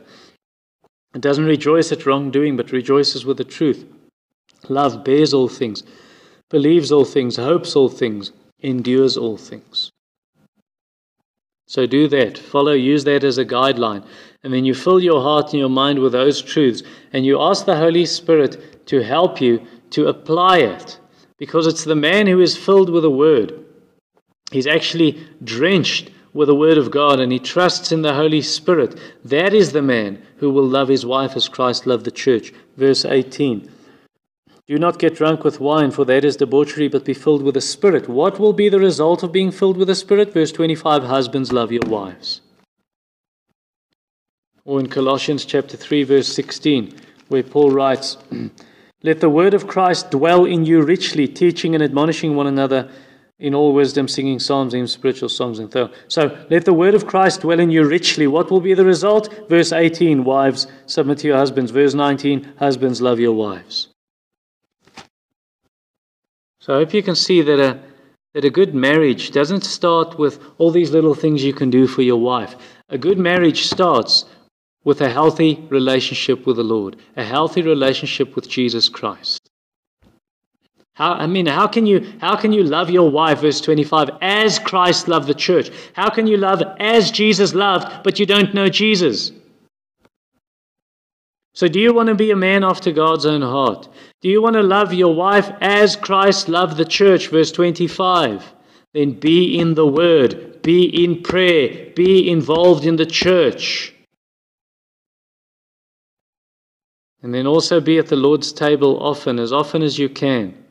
It 1.14 1.20
doesn't 1.20 1.44
rejoice 1.44 1.92
at 1.92 2.06
wrongdoing, 2.06 2.56
but 2.56 2.72
rejoices 2.72 3.24
with 3.26 3.36
the 3.36 3.44
truth. 3.44 3.84
Love 4.68 5.04
bears 5.04 5.34
all 5.34 5.48
things, 5.48 5.82
believes 6.48 6.90
all 6.92 7.04
things, 7.04 7.36
hopes 7.36 7.76
all 7.76 7.88
things, 7.88 8.32
endures 8.60 9.16
all 9.16 9.36
things. 9.36 9.90
So 11.66 11.86
do 11.86 12.06
that. 12.08 12.38
Follow, 12.38 12.72
use 12.72 13.04
that 13.04 13.24
as 13.24 13.38
a 13.38 13.44
guideline. 13.44 14.04
And 14.44 14.52
then 14.52 14.64
you 14.64 14.74
fill 14.74 15.00
your 15.00 15.22
heart 15.22 15.52
and 15.52 15.60
your 15.60 15.68
mind 15.68 16.00
with 16.00 16.12
those 16.12 16.42
truths. 16.42 16.82
And 17.12 17.24
you 17.24 17.40
ask 17.40 17.64
the 17.64 17.76
Holy 17.76 18.04
Spirit 18.06 18.86
to 18.86 19.02
help 19.02 19.40
you 19.40 19.66
to 19.90 20.08
apply 20.08 20.58
it. 20.58 20.98
Because 21.38 21.66
it's 21.66 21.84
the 21.84 21.94
man 21.94 22.26
who 22.26 22.40
is 22.40 22.56
filled 22.56 22.90
with 22.90 23.02
the 23.02 23.10
Word. 23.10 23.64
He's 24.50 24.66
actually 24.66 25.24
drenched 25.42 26.10
with 26.32 26.48
the 26.48 26.54
Word 26.54 26.78
of 26.78 26.90
God 26.90 27.20
and 27.20 27.30
he 27.30 27.38
trusts 27.38 27.92
in 27.92 28.02
the 28.02 28.14
Holy 28.14 28.42
Spirit. 28.42 28.98
That 29.24 29.54
is 29.54 29.72
the 29.72 29.82
man 29.82 30.22
who 30.36 30.50
will 30.50 30.66
love 30.66 30.88
his 30.88 31.06
wife 31.06 31.36
as 31.36 31.48
Christ 31.48 31.86
loved 31.86 32.04
the 32.04 32.10
church. 32.10 32.52
Verse 32.76 33.04
18. 33.04 33.70
Do 34.68 34.78
not 34.78 34.98
get 34.98 35.16
drunk 35.16 35.44
with 35.44 35.60
wine, 35.60 35.90
for 35.90 36.04
that 36.04 36.24
is 36.24 36.36
debauchery, 36.36 36.88
but 36.88 37.04
be 37.04 37.14
filled 37.14 37.42
with 37.42 37.54
the 37.54 37.60
Spirit. 37.60 38.08
What 38.08 38.38
will 38.38 38.52
be 38.52 38.68
the 38.68 38.78
result 38.78 39.22
of 39.22 39.32
being 39.32 39.50
filled 39.50 39.76
with 39.76 39.88
the 39.88 39.94
Spirit? 39.94 40.32
Verse 40.32 40.52
25 40.52 41.04
Husbands, 41.04 41.52
love 41.52 41.72
your 41.72 41.82
wives. 41.86 42.40
Or 44.64 44.78
in 44.78 44.88
Colossians 44.88 45.44
chapter 45.44 45.76
3, 45.76 46.04
verse 46.04 46.28
16, 46.28 46.94
where 47.28 47.42
Paul 47.42 47.72
writes, 47.72 48.16
Let 49.02 49.20
the 49.20 49.28
word 49.28 49.54
of 49.54 49.66
Christ 49.66 50.12
dwell 50.12 50.44
in 50.44 50.64
you 50.64 50.82
richly, 50.82 51.26
teaching 51.26 51.74
and 51.74 51.82
admonishing 51.82 52.36
one 52.36 52.46
another 52.46 52.88
in 53.40 53.56
all 53.56 53.74
wisdom, 53.74 54.06
singing 54.06 54.38
psalms, 54.38 54.72
and 54.72 54.88
spiritual 54.88 55.28
songs, 55.28 55.58
and 55.58 55.72
so. 55.72 55.90
So 56.06 56.46
let 56.48 56.64
the 56.64 56.72
word 56.72 56.94
of 56.94 57.08
Christ 57.08 57.40
dwell 57.40 57.58
in 57.58 57.72
you 57.72 57.84
richly. 57.84 58.28
What 58.28 58.52
will 58.52 58.60
be 58.60 58.74
the 58.74 58.84
result? 58.84 59.48
Verse 59.48 59.72
18, 59.72 60.22
wives, 60.22 60.68
submit 60.86 61.18
to 61.18 61.26
your 61.26 61.36
husbands. 61.36 61.72
Verse 61.72 61.94
19, 61.94 62.52
husbands, 62.60 63.02
love 63.02 63.18
your 63.18 63.32
wives. 63.32 63.88
So 66.60 66.74
I 66.74 66.76
hope 66.78 66.94
you 66.94 67.02
can 67.02 67.16
see 67.16 67.42
that 67.42 67.58
a, 67.58 67.80
that 68.34 68.44
a 68.44 68.50
good 68.50 68.72
marriage 68.72 69.32
doesn't 69.32 69.64
start 69.64 70.16
with 70.16 70.40
all 70.58 70.70
these 70.70 70.92
little 70.92 71.16
things 71.16 71.42
you 71.42 71.52
can 71.52 71.70
do 71.70 71.88
for 71.88 72.02
your 72.02 72.20
wife. 72.20 72.54
A 72.90 72.98
good 72.98 73.18
marriage 73.18 73.66
starts 73.66 74.26
with 74.84 75.00
a 75.00 75.10
healthy 75.10 75.64
relationship 75.70 76.46
with 76.46 76.56
the 76.56 76.64
Lord, 76.64 76.96
a 77.16 77.24
healthy 77.24 77.62
relationship 77.62 78.34
with 78.34 78.48
Jesus 78.48 78.88
Christ. 78.88 79.50
How, 80.94 81.12
I 81.14 81.26
mean, 81.26 81.46
how 81.46 81.66
can, 81.66 81.86
you, 81.86 82.12
how 82.20 82.36
can 82.36 82.52
you 82.52 82.62
love 82.64 82.90
your 82.90 83.10
wife, 83.10 83.40
verse 83.40 83.60
25, 83.60 84.10
as 84.20 84.58
Christ 84.58 85.08
loved 85.08 85.26
the 85.26 85.34
church? 85.34 85.70
How 85.94 86.10
can 86.10 86.26
you 86.26 86.36
love 86.36 86.62
as 86.78 87.10
Jesus 87.10 87.54
loved, 87.54 88.04
but 88.04 88.18
you 88.18 88.26
don't 88.26 88.52
know 88.52 88.68
Jesus? 88.68 89.32
So, 91.54 91.68
do 91.68 91.80
you 91.80 91.94
want 91.94 92.08
to 92.08 92.14
be 92.14 92.30
a 92.30 92.36
man 92.36 92.64
after 92.64 92.92
God's 92.92 93.26
own 93.26 93.42
heart? 93.42 93.88
Do 94.20 94.28
you 94.28 94.42
want 94.42 94.54
to 94.54 94.62
love 94.62 94.92
your 94.92 95.14
wife 95.14 95.50
as 95.60 95.96
Christ 95.96 96.48
loved 96.48 96.76
the 96.76 96.84
church, 96.84 97.28
verse 97.28 97.52
25? 97.52 98.54
Then 98.94 99.12
be 99.12 99.58
in 99.58 99.74
the 99.74 99.86
word, 99.86 100.62
be 100.62 101.04
in 101.04 101.22
prayer, 101.22 101.90
be 101.94 102.30
involved 102.30 102.84
in 102.84 102.96
the 102.96 103.06
church. 103.06 103.91
And 107.22 107.32
then 107.32 107.46
also 107.46 107.80
be 107.80 107.98
at 107.98 108.08
the 108.08 108.16
Lord's 108.16 108.52
table 108.52 108.98
often, 109.00 109.38
as 109.38 109.52
often 109.52 109.82
as 109.82 109.98
you 109.98 110.08
can 110.08 110.62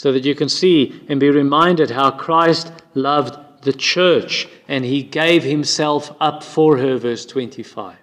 so 0.00 0.12
that 0.12 0.24
you 0.24 0.34
can 0.34 0.48
see 0.48 0.98
and 1.10 1.20
be 1.20 1.28
reminded 1.28 1.90
how 1.90 2.10
Christ 2.10 2.72
loved 2.94 3.62
the 3.62 3.72
church 3.74 4.48
and 4.66 4.82
he 4.82 5.02
gave 5.02 5.42
himself 5.42 6.16
up 6.20 6.42
for 6.42 6.78
her, 6.78 6.96
verse 6.96 7.26
25. 7.26 7.98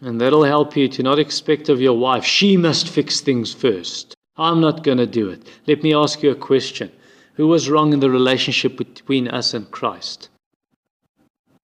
And 0.00 0.20
that'll 0.20 0.42
help 0.42 0.76
you 0.76 0.88
to 0.88 1.04
not 1.04 1.20
expect 1.20 1.68
of 1.68 1.80
your 1.80 1.96
wife, 1.96 2.24
she 2.24 2.56
must 2.56 2.88
fix 2.88 3.20
things 3.20 3.54
first. 3.54 4.16
I'm 4.36 4.60
not 4.60 4.82
going 4.82 4.98
to 4.98 5.06
do 5.06 5.30
it. 5.30 5.48
Let 5.68 5.84
me 5.84 5.94
ask 5.94 6.20
you 6.24 6.32
a 6.32 6.34
question 6.34 6.90
Who 7.34 7.46
was 7.46 7.70
wrong 7.70 7.92
in 7.92 8.00
the 8.00 8.10
relationship 8.10 8.76
between 8.76 9.28
us 9.28 9.54
and 9.54 9.70
Christ? 9.70 10.30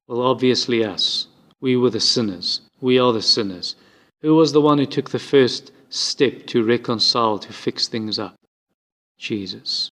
Well, 0.07 0.23
obviously, 0.23 0.85
us. 0.85 1.27
We 1.63 1.77
were 1.77 1.91
the 1.91 2.01
sinners. 2.01 2.61
We 2.81 2.99
are 2.99 3.13
the 3.13 3.23
sinners. 3.23 3.77
Who 4.21 4.35
was 4.35 4.53
the 4.53 4.61
one 4.61 4.79
who 4.79 4.87
took 4.87 5.11
the 5.11 5.19
first 5.19 5.71
step 5.89 6.47
to 6.49 6.65
reconcile, 6.65 7.39
to 7.39 7.53
fix 7.53 7.87
things 7.87 8.19
up? 8.19 8.35
Jesus. 9.17 9.89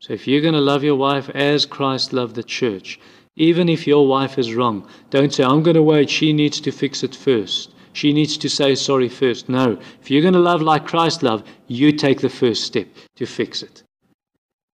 So 0.00 0.12
if 0.12 0.28
you're 0.28 0.42
going 0.42 0.54
to 0.54 0.60
love 0.60 0.84
your 0.84 0.96
wife 0.96 1.30
as 1.30 1.64
Christ 1.64 2.12
loved 2.12 2.34
the 2.34 2.42
church, 2.42 3.00
even 3.36 3.70
if 3.70 3.86
your 3.86 4.06
wife 4.06 4.38
is 4.38 4.54
wrong, 4.54 4.86
don't 5.08 5.32
say, 5.32 5.44
I'm 5.44 5.62
going 5.62 5.76
to 5.76 5.82
wait, 5.82 6.10
she 6.10 6.34
needs 6.34 6.60
to 6.60 6.70
fix 6.70 7.02
it 7.02 7.16
first. 7.16 7.72
She 7.94 8.12
needs 8.12 8.36
to 8.36 8.50
say 8.50 8.74
sorry 8.74 9.08
first. 9.08 9.48
No. 9.48 9.78
If 10.02 10.10
you're 10.10 10.22
going 10.22 10.34
to 10.34 10.40
love 10.40 10.60
like 10.60 10.86
Christ 10.86 11.22
loved, 11.22 11.46
you 11.68 11.90
take 11.90 12.20
the 12.20 12.28
first 12.28 12.64
step 12.64 12.86
to 13.16 13.24
fix 13.24 13.62
it, 13.62 13.82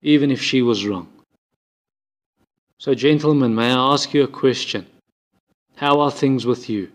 even 0.00 0.30
if 0.30 0.40
she 0.40 0.62
was 0.62 0.86
wrong. 0.86 1.08
So, 2.78 2.94
gentlemen, 2.94 3.54
may 3.54 3.72
I 3.72 3.92
ask 3.92 4.14
you 4.14 4.22
a 4.22 4.28
question? 4.28 4.86
How 5.76 6.00
are 6.00 6.10
things 6.10 6.46
with 6.46 6.68
you? 6.68 6.90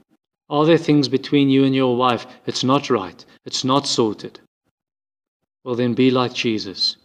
Are 0.50 0.65
there 0.65 0.77
things 0.77 1.10
between 1.10 1.50
you 1.50 1.63
and 1.65 1.75
your 1.75 1.98
wife 1.98 2.25
it's 2.46 2.63
not 2.63 2.89
right, 2.89 3.25
it's 3.46 3.63
not 3.63 3.86
sorted? 3.86 4.39
Well, 5.63 5.75
then 5.75 5.93
be 5.93 6.10
like 6.12 6.34
Jesus 6.34 6.96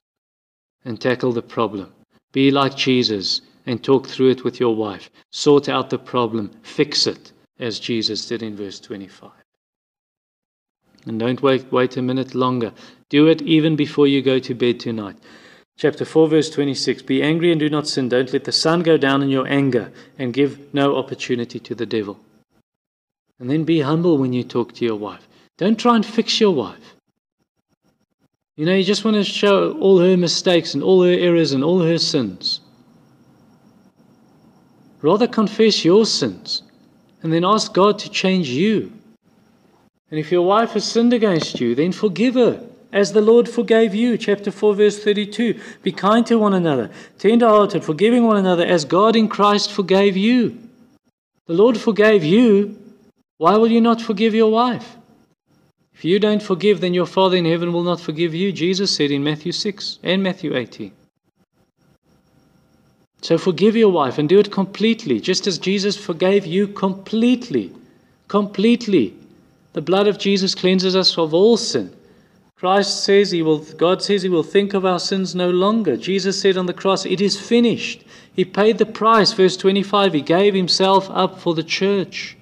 and 0.85 1.00
tackle 1.00 1.33
the 1.33 1.43
problem. 1.43 1.93
Be 2.33 2.50
like 2.50 2.76
Jesus 2.76 3.41
and 3.67 3.83
talk 3.83 4.07
through 4.07 4.31
it 4.31 4.45
with 4.45 4.61
your 4.61 4.75
wife. 4.75 5.11
Sort 5.31 5.69
out 5.69 5.91
the 5.91 5.99
problem, 5.99 6.50
fix 6.62 7.07
it, 7.07 7.33
as 7.59 7.79
Jesus 7.79 8.26
did 8.26 8.43
in 8.43 8.57
verse 8.57 8.81
25. 8.81 9.31
And 11.07 11.19
don't 11.19 11.43
wait, 11.43 11.71
wait 11.73 11.97
a 11.97 12.02
minute 12.02 12.35
longer. 12.35 12.73
Do 13.09 13.26
it 13.26 13.43
even 13.43 13.76
before 13.76 14.07
you 14.07 14.23
go 14.23 14.38
to 14.38 14.55
bed 14.55 14.79
tonight. 14.79 15.17
Chapter 15.76 16.05
4, 16.05 16.29
verse 16.29 16.50
26 16.50 17.02
Be 17.02 17.23
angry 17.23 17.50
and 17.50 17.59
do 17.59 17.69
not 17.69 17.88
sin. 17.88 18.09
Don't 18.09 18.33
let 18.33 18.45
the 18.45 18.52
sun 18.52 18.83
go 18.83 18.97
down 18.97 19.23
in 19.23 19.29
your 19.29 19.47
anger, 19.49 19.91
and 20.19 20.33
give 20.33 20.73
no 20.73 20.97
opportunity 20.97 21.59
to 21.61 21.75
the 21.75 21.87
devil. 21.87 22.19
And 23.38 23.50
then 23.50 23.64
be 23.64 23.81
humble 23.81 24.19
when 24.19 24.33
you 24.33 24.45
talk 24.45 24.73
to 24.75 24.85
your 24.85 24.97
wife. 24.97 25.26
Don't 25.59 25.79
try 25.79 25.97
and 25.97 26.07
fix 26.07 26.41
your 26.41 26.55
wife. 26.55 26.95
You 28.57 28.67
know, 28.67 28.75
you 28.75 28.85
just 28.85 29.05
want 29.05 29.17
to 29.17 29.25
show 29.25 29.73
all 29.79 29.99
her 29.99 30.17
mistakes 30.17 30.75
and 30.75 30.83
all 30.83 31.02
her 31.02 31.11
errors 31.11 31.52
and 31.52 31.64
all 31.64 31.81
her 31.81 31.99
sins. 31.99 32.61
Rather 35.00 35.26
confess 35.26 35.85
your 35.85 36.07
sins 36.07 36.62
and 37.23 37.33
then 37.33 37.45
ask 37.45 37.73
God 37.73 37.99
to 38.00 38.11
change 38.11 38.49
you. 38.49 38.93
And 40.11 40.21
if 40.21 40.31
your 40.31 40.43
wife 40.43 40.73
has 40.73 40.85
sinned 40.85 41.12
against 41.12 41.61
you, 41.61 41.75
then 41.75 41.91
forgive 41.91 42.35
her 42.35 42.69
as 42.92 43.12
the 43.12 43.20
Lord 43.20 43.49
forgave 43.49 43.94
you. 43.94 44.18
Chapter 44.18 44.50
4, 44.50 44.75
verse 44.75 45.02
32. 45.02 45.58
Be 45.82 45.92
kind 45.92 46.26
to 46.26 46.38
one 46.38 46.54
another, 46.54 46.90
tender 47.18 47.49
hearted, 47.49 47.84
forgiving 47.84 48.25
one 48.25 48.37
another 48.37 48.64
as 48.64 48.84
God 48.84 49.16
in 49.16 49.28
Christ 49.28 49.72
forgave 49.72 50.16
you. 50.16 50.58
The 51.46 51.54
Lord 51.54 51.78
forgave 51.78 52.22
you. 52.22 52.78
Why 53.38 53.56
will 53.56 53.70
you 53.70 53.80
not 53.80 54.00
forgive 54.00 54.34
your 54.34 54.50
wife? 54.52 54.96
If 55.94 56.04
you 56.04 56.18
don't 56.18 56.42
forgive, 56.42 56.80
then 56.80 56.94
your 56.94 57.06
Father 57.06 57.37
in 57.37 57.44
heaven 57.44 57.72
will 57.72 57.82
not 57.82 58.00
forgive 58.00 58.34
you, 58.34 58.52
Jesus 58.52 58.94
said 58.94 59.11
in 59.11 59.25
Matthew 59.25 59.52
6 59.52 59.99
and 60.02 60.22
Matthew 60.22 60.54
18. 60.56 60.92
So 63.22 63.38
forgive 63.38 63.76
your 63.76 63.90
wife 63.90 64.18
and 64.18 64.28
do 64.28 64.40
it 64.40 64.50
completely, 64.50 65.20
just 65.20 65.46
as 65.46 65.58
Jesus 65.58 65.96
forgave 65.96 66.44
you 66.44 66.66
completely. 66.66 67.72
Completely. 68.26 69.14
The 69.75 69.80
blood 69.80 70.08
of 70.08 70.18
Jesus 70.18 70.54
cleanses 70.54 70.96
us 70.96 71.16
of 71.16 71.32
all 71.32 71.56
sin. 71.56 71.94
Christ 72.62 73.02
says 73.02 73.33
he 73.33 73.42
will, 73.42 73.59
God 73.59 74.04
says 74.04 74.23
he 74.23 74.28
will 74.28 74.45
think 74.45 74.73
of 74.73 74.85
our 74.85 75.00
sins 75.00 75.35
no 75.35 75.50
longer. 75.50 75.97
Jesus 75.97 76.40
said 76.40 76.57
on 76.57 76.66
the 76.66 76.73
cross, 76.73 77.04
It 77.04 77.21
is 77.21 77.37
finished. 77.37 78.04
He 78.33 78.45
paid 78.45 78.78
the 78.78 78.87
price. 78.87 79.33
Verse 79.33 79.57
25, 79.57 80.12
He 80.12 80.21
gave 80.21 80.54
Himself 80.54 81.11
up 81.11 81.40
for 81.40 81.57
the 81.57 81.64
church. 81.64 82.37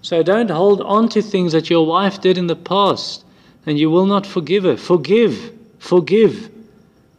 So 0.00 0.22
don't 0.22 0.50
hold 0.50 0.80
on 0.80 1.10
to 1.10 1.20
things 1.20 1.52
that 1.52 1.68
your 1.68 1.86
wife 1.86 2.22
did 2.22 2.38
in 2.38 2.46
the 2.46 2.56
past 2.56 3.26
and 3.66 3.78
you 3.78 3.90
will 3.90 4.06
not 4.06 4.24
forgive 4.24 4.64
her. 4.64 4.78
Forgive, 4.78 5.52
forgive. 5.78 6.50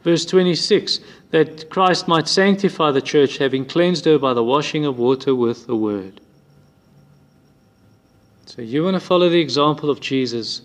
Verse 0.04 0.26
26 0.26 1.02
that 1.30 1.70
Christ 1.70 2.08
might 2.08 2.28
sanctify 2.28 2.90
the 2.90 3.02
church, 3.04 3.38
having 3.38 3.64
cleansed 3.64 4.06
her 4.06 4.18
by 4.18 4.34
the 4.34 4.44
washing 4.44 4.86
of 4.86 4.98
water 4.98 5.36
with 5.36 5.68
the 5.68 5.76
word. 5.76 6.20
So 8.48 8.64
you 8.64 8.86
want 8.86 8.96
to 8.96 9.00
follow 9.00 9.30
the 9.30 9.40
example 9.40 9.92
of 9.92 10.02
Jesus, 10.02 10.64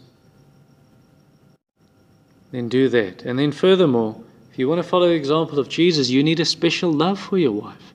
then 2.52 2.68
do 2.68 2.88
that. 2.88 3.22
And 3.22 3.38
then, 3.38 3.52
furthermore, 3.52 4.20
if 4.52 4.58
you 4.58 4.68
want 4.68 4.82
to 4.82 4.88
follow 4.88 5.08
the 5.08 5.14
example 5.14 5.58
of 5.58 5.68
Jesus, 5.68 6.08
you 6.08 6.22
need 6.22 6.40
a 6.40 6.44
special 6.44 6.92
love 6.92 7.18
for 7.18 7.38
your 7.38 7.52
wife. 7.52 7.94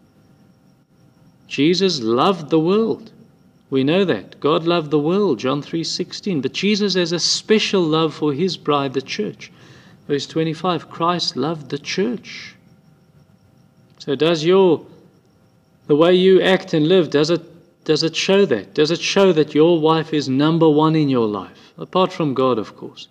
Jesus 1.48 2.02
loved 2.02 2.50
the 2.50 2.60
world. 2.60 3.12
We 3.70 3.84
know 3.84 4.06
that. 4.06 4.40
God 4.40 4.66
loved 4.66 4.92
the 4.92 5.00
world, 5.00 5.40
John 5.40 5.62
3:16, 5.62 6.42
but 6.42 6.54
Jesus 6.54 6.94
has 6.96 7.12
a 7.12 7.20
special 7.20 7.82
love 7.82 8.14
for 8.14 8.34
his 8.34 8.58
bride, 8.58 8.94
the 8.94 9.02
church. 9.02 9.52
Verse 10.08 10.28
25, 10.28 10.90
Christ 10.90 11.36
loved 11.38 11.70
the 11.70 11.78
church. 11.78 12.56
So 13.98 14.16
does 14.16 14.44
your 14.44 14.86
the 15.88 15.96
way 15.96 16.14
you 16.14 16.42
act 16.42 16.74
and 16.74 16.88
live 16.88 17.10
does 17.10 17.30
it 17.30 17.42
does 17.86 18.04
it 18.04 18.16
show 18.16 18.46
that? 18.46 18.74
Does 18.74 18.92
it 18.92 19.02
show 19.02 19.32
that 19.32 19.56
your 19.56 19.80
wife 19.80 20.14
is 20.14 20.30
number 20.30 20.70
1 20.70 20.96
in 20.96 21.10
your 21.10 21.28
life? 21.28 21.74
Apart 21.78 22.14
from 22.14 22.34
God, 22.34 22.58
of 22.60 22.76
course. 22.78 23.08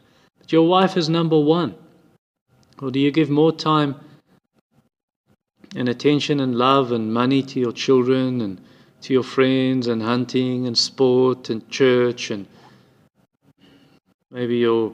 Your 0.53 0.67
wife 0.67 0.97
is 0.97 1.09
number 1.09 1.39
1. 1.39 1.75
Or 2.83 2.91
do 2.91 2.99
you 2.99 3.11
give 3.11 3.31
more 3.31 3.53
time 3.53 3.95
and 5.77 5.89
attention 5.89 6.41
and 6.41 6.57
love 6.57 6.91
and 6.93 7.13
money 7.13 7.43
to 7.43 7.61
your 7.61 7.73
children 7.73 8.41
and 8.41 8.61
to 9.03 9.13
your 9.13 9.23
friends 9.23 9.87
and 9.87 10.03
hunting 10.03 10.67
and 10.67 10.77
sport 10.77 11.51
and 11.51 11.69
church 11.71 12.31
and 12.31 12.47
maybe 14.31 14.57
your 14.59 14.93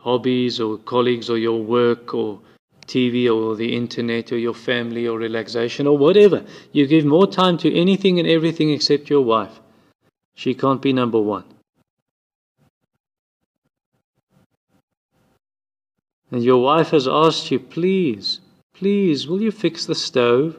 hobbies 0.00 0.60
or 0.60 0.78
colleagues 0.78 1.30
or 1.30 1.38
your 1.38 1.62
work 1.62 2.14
or 2.14 2.40
TV 2.86 3.32
or 3.32 3.56
the 3.56 3.74
internet 3.74 4.32
or 4.32 4.38
your 4.38 4.54
family 4.54 5.06
or 5.06 5.18
relaxation 5.18 5.86
or 5.86 5.96
whatever. 5.96 6.44
You 6.72 6.86
give 6.86 7.04
more 7.04 7.26
time 7.26 7.56
to 7.58 7.74
anything 7.74 8.18
and 8.18 8.28
everything 8.28 8.70
except 8.70 9.08
your 9.08 9.22
wife. 9.22 9.60
She 10.34 10.54
can't 10.54 10.82
be 10.82 10.92
number 10.92 11.20
one. 11.20 11.44
And 16.30 16.44
your 16.44 16.62
wife 16.62 16.90
has 16.90 17.08
asked 17.08 17.50
you, 17.50 17.58
please, 17.58 18.40
please, 18.74 19.26
will 19.26 19.42
you 19.42 19.50
fix 19.50 19.84
the 19.84 19.94
stove? 19.94 20.58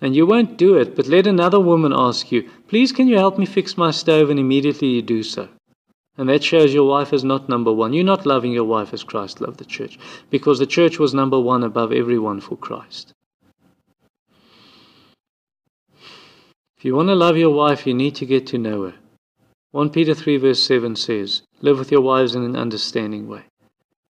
And 0.00 0.14
you 0.14 0.26
won't 0.26 0.56
do 0.56 0.76
it, 0.76 0.94
but 0.94 1.08
let 1.08 1.26
another 1.26 1.58
woman 1.58 1.92
ask 1.92 2.30
you, 2.30 2.48
Please, 2.68 2.92
can 2.92 3.08
you 3.08 3.16
help 3.16 3.38
me 3.38 3.46
fix 3.46 3.76
my 3.76 3.90
stove? 3.90 4.30
And 4.30 4.38
immediately 4.38 4.88
you 4.88 5.02
do 5.02 5.22
so. 5.22 5.48
And 6.16 6.28
that 6.28 6.44
shows 6.44 6.74
your 6.74 6.88
wife 6.88 7.12
is 7.12 7.24
not 7.24 7.48
number 7.48 7.72
one. 7.72 7.92
You're 7.92 8.04
not 8.04 8.26
loving 8.26 8.52
your 8.52 8.64
wife 8.64 8.92
as 8.92 9.02
Christ 9.02 9.40
loved 9.40 9.58
the 9.58 9.64
church, 9.64 9.98
because 10.30 10.58
the 10.58 10.66
church 10.66 10.98
was 10.98 11.14
number 11.14 11.40
one 11.40 11.64
above 11.64 11.92
everyone 11.92 12.40
for 12.40 12.56
Christ. 12.56 13.12
If 16.76 16.84
you 16.84 16.94
want 16.94 17.08
to 17.08 17.14
love 17.14 17.36
your 17.36 17.50
wife, 17.50 17.86
you 17.86 17.94
need 17.94 18.14
to 18.16 18.26
get 18.26 18.46
to 18.48 18.58
know 18.58 18.84
her. 18.84 18.94
1 19.72 19.90
Peter 19.90 20.14
3, 20.14 20.36
verse 20.36 20.62
7 20.62 20.94
says, 20.94 21.42
Live 21.60 21.78
with 21.78 21.90
your 21.90 22.00
wives 22.00 22.34
in 22.34 22.44
an 22.44 22.56
understanding 22.56 23.26
way. 23.28 23.42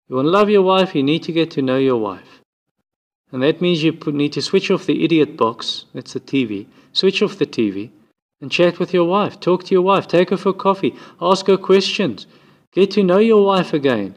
You 0.08 0.16
want 0.16 0.26
to 0.26 0.30
love 0.30 0.50
your 0.50 0.62
wife, 0.62 0.94
you 0.94 1.02
need 1.02 1.22
to 1.24 1.32
get 1.32 1.50
to 1.52 1.62
know 1.62 1.78
your 1.78 1.98
wife. 1.98 2.40
And 3.30 3.42
that 3.42 3.60
means 3.60 3.82
you 3.82 3.92
need 4.06 4.32
to 4.32 4.42
switch 4.42 4.70
off 4.70 4.86
the 4.86 5.04
idiot 5.04 5.36
box, 5.36 5.84
that's 5.92 6.14
the 6.14 6.20
TV, 6.20 6.66
switch 6.92 7.22
off 7.22 7.38
the 7.38 7.46
TV 7.46 7.90
and 8.40 8.50
chat 8.50 8.78
with 8.78 8.94
your 8.94 9.04
wife. 9.04 9.40
Talk 9.40 9.64
to 9.64 9.74
your 9.74 9.82
wife. 9.82 10.06
Take 10.06 10.30
her 10.30 10.36
for 10.36 10.52
coffee. 10.52 10.94
Ask 11.20 11.46
her 11.46 11.56
questions. 11.56 12.26
Get 12.72 12.90
to 12.92 13.02
know 13.02 13.18
your 13.18 13.44
wife 13.44 13.72
again. 13.72 14.14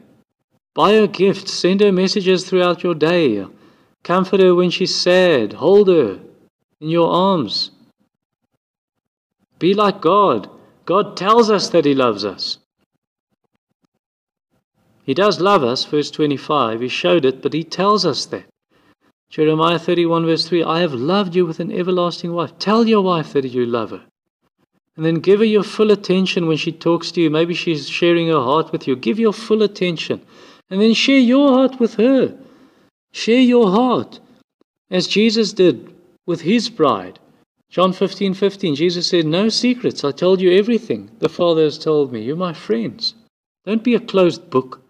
Buy 0.74 0.94
her 0.94 1.06
gifts, 1.06 1.52
send 1.52 1.80
her 1.80 1.92
messages 1.92 2.44
throughout 2.44 2.82
your 2.82 2.94
day. 2.94 3.44
Comfort 4.02 4.40
her 4.40 4.54
when 4.54 4.70
she's 4.70 4.94
sad. 4.94 5.54
Hold 5.54 5.88
her 5.88 6.20
in 6.80 6.88
your 6.88 7.10
arms. 7.10 7.70
Be 9.58 9.74
like 9.74 10.00
God. 10.00 10.48
God 10.84 11.16
tells 11.16 11.50
us 11.50 11.68
that 11.70 11.84
He 11.84 11.94
loves 11.94 12.24
us. 12.24 12.58
He 15.04 15.14
does 15.14 15.40
love 15.40 15.64
us, 15.64 15.84
verse 15.84 16.10
25. 16.10 16.80
He 16.80 16.88
showed 16.88 17.24
it, 17.24 17.42
but 17.42 17.52
He 17.52 17.64
tells 17.64 18.06
us 18.06 18.24
that. 18.26 18.44
Jeremiah 19.30 19.78
31, 19.78 20.26
verse 20.26 20.46
3 20.46 20.62
I 20.62 20.80
have 20.80 20.92
loved 20.92 21.34
you 21.34 21.46
with 21.46 21.58
an 21.58 21.72
everlasting 21.72 22.34
wife. 22.34 22.58
Tell 22.58 22.86
your 22.86 23.02
wife 23.02 23.32
that 23.32 23.46
you 23.46 23.64
love 23.64 23.90
her. 23.90 24.02
And 24.94 25.06
then 25.06 25.16
give 25.16 25.38
her 25.38 25.46
your 25.46 25.62
full 25.62 25.90
attention 25.90 26.46
when 26.46 26.58
she 26.58 26.70
talks 26.70 27.10
to 27.12 27.20
you. 27.22 27.30
Maybe 27.30 27.54
she's 27.54 27.88
sharing 27.88 28.28
her 28.28 28.42
heart 28.42 28.72
with 28.72 28.86
you. 28.86 28.94
Give 28.94 29.18
your 29.18 29.32
full 29.32 29.62
attention. 29.62 30.20
And 30.68 30.82
then 30.82 30.92
share 30.92 31.18
your 31.18 31.48
heart 31.48 31.80
with 31.80 31.94
her. 31.94 32.36
Share 33.10 33.40
your 33.40 33.70
heart 33.70 34.20
as 34.90 35.06
Jesus 35.06 35.54
did 35.54 35.94
with 36.26 36.42
his 36.42 36.68
bride. 36.68 37.18
John 37.70 37.94
15 37.94 38.34
15, 38.34 38.74
Jesus 38.74 39.06
said, 39.06 39.24
No 39.24 39.48
secrets. 39.48 40.04
I 40.04 40.12
told 40.12 40.42
you 40.42 40.52
everything 40.52 41.10
the 41.20 41.30
Father 41.30 41.62
has 41.62 41.78
told 41.78 42.12
me. 42.12 42.20
You're 42.20 42.36
my 42.36 42.52
friends. 42.52 43.14
Don't 43.64 43.82
be 43.82 43.94
a 43.94 44.00
closed 44.00 44.50
book. 44.50 44.81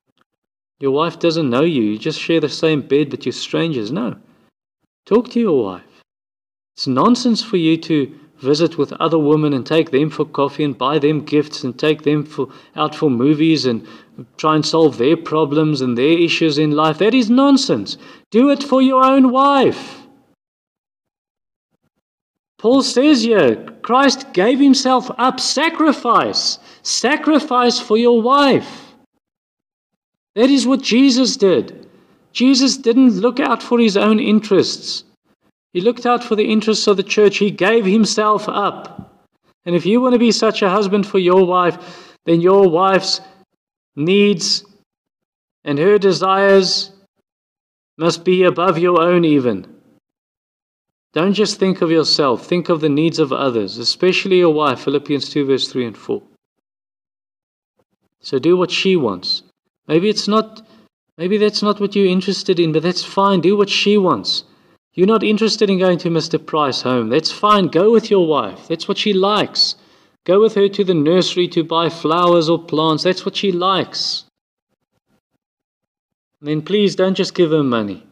Your 0.83 0.91
wife 0.91 1.21
doesn't 1.21 1.49
know 1.49 1.63
you. 1.63 1.81
You 1.81 1.97
just 1.97 2.19
share 2.19 2.41
the 2.41 2.49
same 2.49 2.81
bed, 2.83 3.09
but 3.09 3.25
you're 3.25 3.33
strangers. 3.33 3.93
No. 3.93 4.17
Talk 5.07 5.31
to 5.31 5.39
your 5.39 5.63
wife. 5.63 6.03
It's 6.77 6.89
nonsense 6.89 7.41
for 7.41 7.57
you 7.57 7.77
to 7.77 8.19
visit 8.39 8.77
with 8.77 8.93
other 8.95 9.17
women 9.17 9.53
and 9.53 9.65
take 9.65 9.93
them 9.93 10.11
for 10.11 10.25
coffee 10.25 10.65
and 10.65 10.77
buy 10.77 10.99
them 10.99 11.25
gifts 11.25 11.63
and 11.63 11.79
take 11.79 12.03
them 12.03 12.25
for, 12.25 12.49
out 12.75 12.97
for 12.97 13.09
movies 13.09 13.65
and 13.65 13.87
try 14.37 14.57
and 14.57 14.67
solve 14.67 14.99
their 14.99 15.17
problems 15.17 15.83
and 15.83 15.97
their 15.97 16.19
issues 16.19 16.59
in 16.59 16.73
life. 16.73 16.99
That 16.99 17.15
is 17.15 17.31
nonsense. 17.31 17.97
Do 18.33 18.51
it 18.51 18.65
for 18.65 18.83
your 18.83 19.05
own 19.05 19.31
wife. 19.31 20.03
Paul 22.59 22.83
says 22.83 23.23
here 23.23 23.55
Christ 23.83 24.33
gave 24.33 24.59
himself 24.59 25.09
up, 25.17 25.39
sacrifice, 25.39 26.59
sacrifice 26.83 27.79
for 27.79 27.97
your 27.97 28.21
wife. 28.21 28.92
That 30.35 30.51
is 30.51 30.67
what 30.67 30.83
Jesus 30.83 31.37
did. 31.37 31.89
Jesus 32.33 32.77
didn't 32.77 33.21
look 33.21 33.39
out 33.39 33.63
for 33.63 33.79
his 33.79 33.97
own 33.97 34.19
interests. 34.19 35.05
He 35.73 35.81
looked 35.81 36.07
out 36.07 36.25
for 36.25 36.37
the 36.37 36.51
interests 36.51 36.87
of 36.87 36.97
the 36.97 37.03
church. 37.03 37.39
He 37.39 37.51
gave 37.51 37.85
himself 37.85 38.49
up. 38.49 39.27
And 39.65 39.75
if 39.77 39.87
you 39.87 40.01
want 40.01 40.15
to 40.15 40.19
be 40.19 40.33
such 40.33 40.63
a 40.63 40.71
husband 40.71 41.07
for 41.07 41.19
your 41.19 41.47
wife, 41.47 42.17
then 42.25 42.41
your 42.41 42.69
wife's 42.69 43.21
needs 43.95 44.65
and 45.65 45.79
her 45.79 45.99
desires 45.99 46.91
must 47.99 48.25
be 48.25 48.43
above 48.43 48.79
your 48.79 49.01
own, 49.01 49.25
even. 49.25 49.67
Don't 51.13 51.35
just 51.35 51.59
think 51.59 51.83
of 51.83 51.91
yourself, 51.91 52.47
think 52.47 52.69
of 52.69 52.81
the 52.81 52.89
needs 52.89 53.19
of 53.19 53.33
others, 53.33 53.77
especially 53.77 54.39
your 54.39 54.55
wife, 54.55 54.81
Philippians 54.81 55.29
2, 55.29 55.45
verse 55.45 55.69
3 55.69 55.87
and 55.87 55.97
4. 55.97 56.23
So 58.21 58.39
do 58.39 58.57
what 58.57 58.71
she 58.71 58.97
wants. 58.97 59.43
Maybe 59.89 60.09
it's 60.09 60.29
not, 60.29 60.63
maybe 61.19 61.39
that's 61.39 61.63
not 61.63 61.81
what 61.81 61.95
you're 61.97 62.07
interested 62.07 62.61
in, 62.61 62.73
but 62.73 62.83
that's 62.83 63.05
fine. 63.05 63.41
Do 63.41 63.57
what 63.57 63.71
she 63.71 63.99
wants. 63.99 64.45
You're 64.95 65.07
not 65.07 65.23
interested 65.23 65.71
in 65.71 65.79
going 65.79 65.99
to 65.99 66.11
Mr. 66.11 66.45
Price 66.45 66.83
home. 66.83 67.09
That's 67.09 67.33
fine. 67.33 67.69
Go 67.69 67.91
with 67.91 68.11
your 68.11 68.27
wife. 68.27 68.69
That's 68.69 68.87
what 68.87 68.99
she 68.99 69.13
likes. 69.13 69.77
Go 70.25 70.41
with 70.41 70.55
her 70.55 70.69
to 70.69 70.85
the 70.85 70.95
nursery 70.95 71.49
to 71.49 71.65
buy 71.65 71.89
flowers 71.89 72.49
or 72.49 72.63
plants. 72.63 73.03
That's 73.03 73.25
what 73.25 73.37
she 73.37 73.51
likes. 73.51 74.25
And 76.41 76.49
then 76.49 76.63
please 76.63 76.95
don't 76.95 77.15
just 77.15 77.35
give 77.35 77.51
her 77.51 77.63
money. 77.63 78.07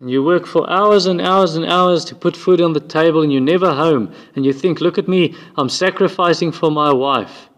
And 0.00 0.10
you 0.10 0.22
work 0.22 0.46
for 0.46 0.68
hours 0.68 1.06
and 1.06 1.20
hours 1.22 1.56
and 1.56 1.64
hours 1.64 2.04
to 2.06 2.14
put 2.14 2.36
food 2.36 2.60
on 2.60 2.74
the 2.74 2.80
table 2.80 3.22
and 3.22 3.32
you're 3.32 3.40
never 3.40 3.72
home. 3.72 4.12
And 4.34 4.44
you 4.44 4.52
think, 4.52 4.80
look 4.80 4.98
at 4.98 5.08
me, 5.08 5.34
I'm 5.56 5.70
sacrificing 5.70 6.52
for 6.52 6.70
my 6.70 6.92
wife. 6.92 7.48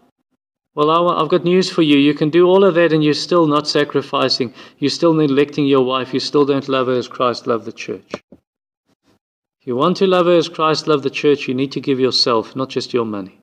Well, 0.79 1.09
I've 1.09 1.27
got 1.27 1.43
news 1.43 1.69
for 1.69 1.81
you. 1.81 1.97
You 1.97 2.13
can 2.13 2.29
do 2.29 2.47
all 2.47 2.63
of 2.63 2.75
that 2.75 2.93
and 2.93 3.03
you're 3.03 3.13
still 3.13 3.45
not 3.47 3.67
sacrificing. 3.67 4.53
You're 4.77 4.89
still 4.89 5.13
neglecting 5.13 5.65
your 5.65 5.83
wife. 5.83 6.13
You 6.13 6.21
still 6.21 6.45
don't 6.45 6.69
love 6.69 6.87
her 6.87 6.93
as 6.93 7.09
Christ 7.09 7.47
loved 7.47 7.65
the 7.65 7.73
church. 7.73 8.09
If 8.31 9.67
you 9.67 9.75
want 9.75 9.97
to 9.97 10.07
love 10.07 10.27
her 10.27 10.37
as 10.37 10.47
Christ 10.47 10.87
loved 10.87 11.03
the 11.03 11.09
church, 11.09 11.49
you 11.49 11.53
need 11.53 11.73
to 11.73 11.81
give 11.81 11.99
yourself, 11.99 12.55
not 12.55 12.69
just 12.69 12.93
your 12.93 13.03
money. 13.03 13.41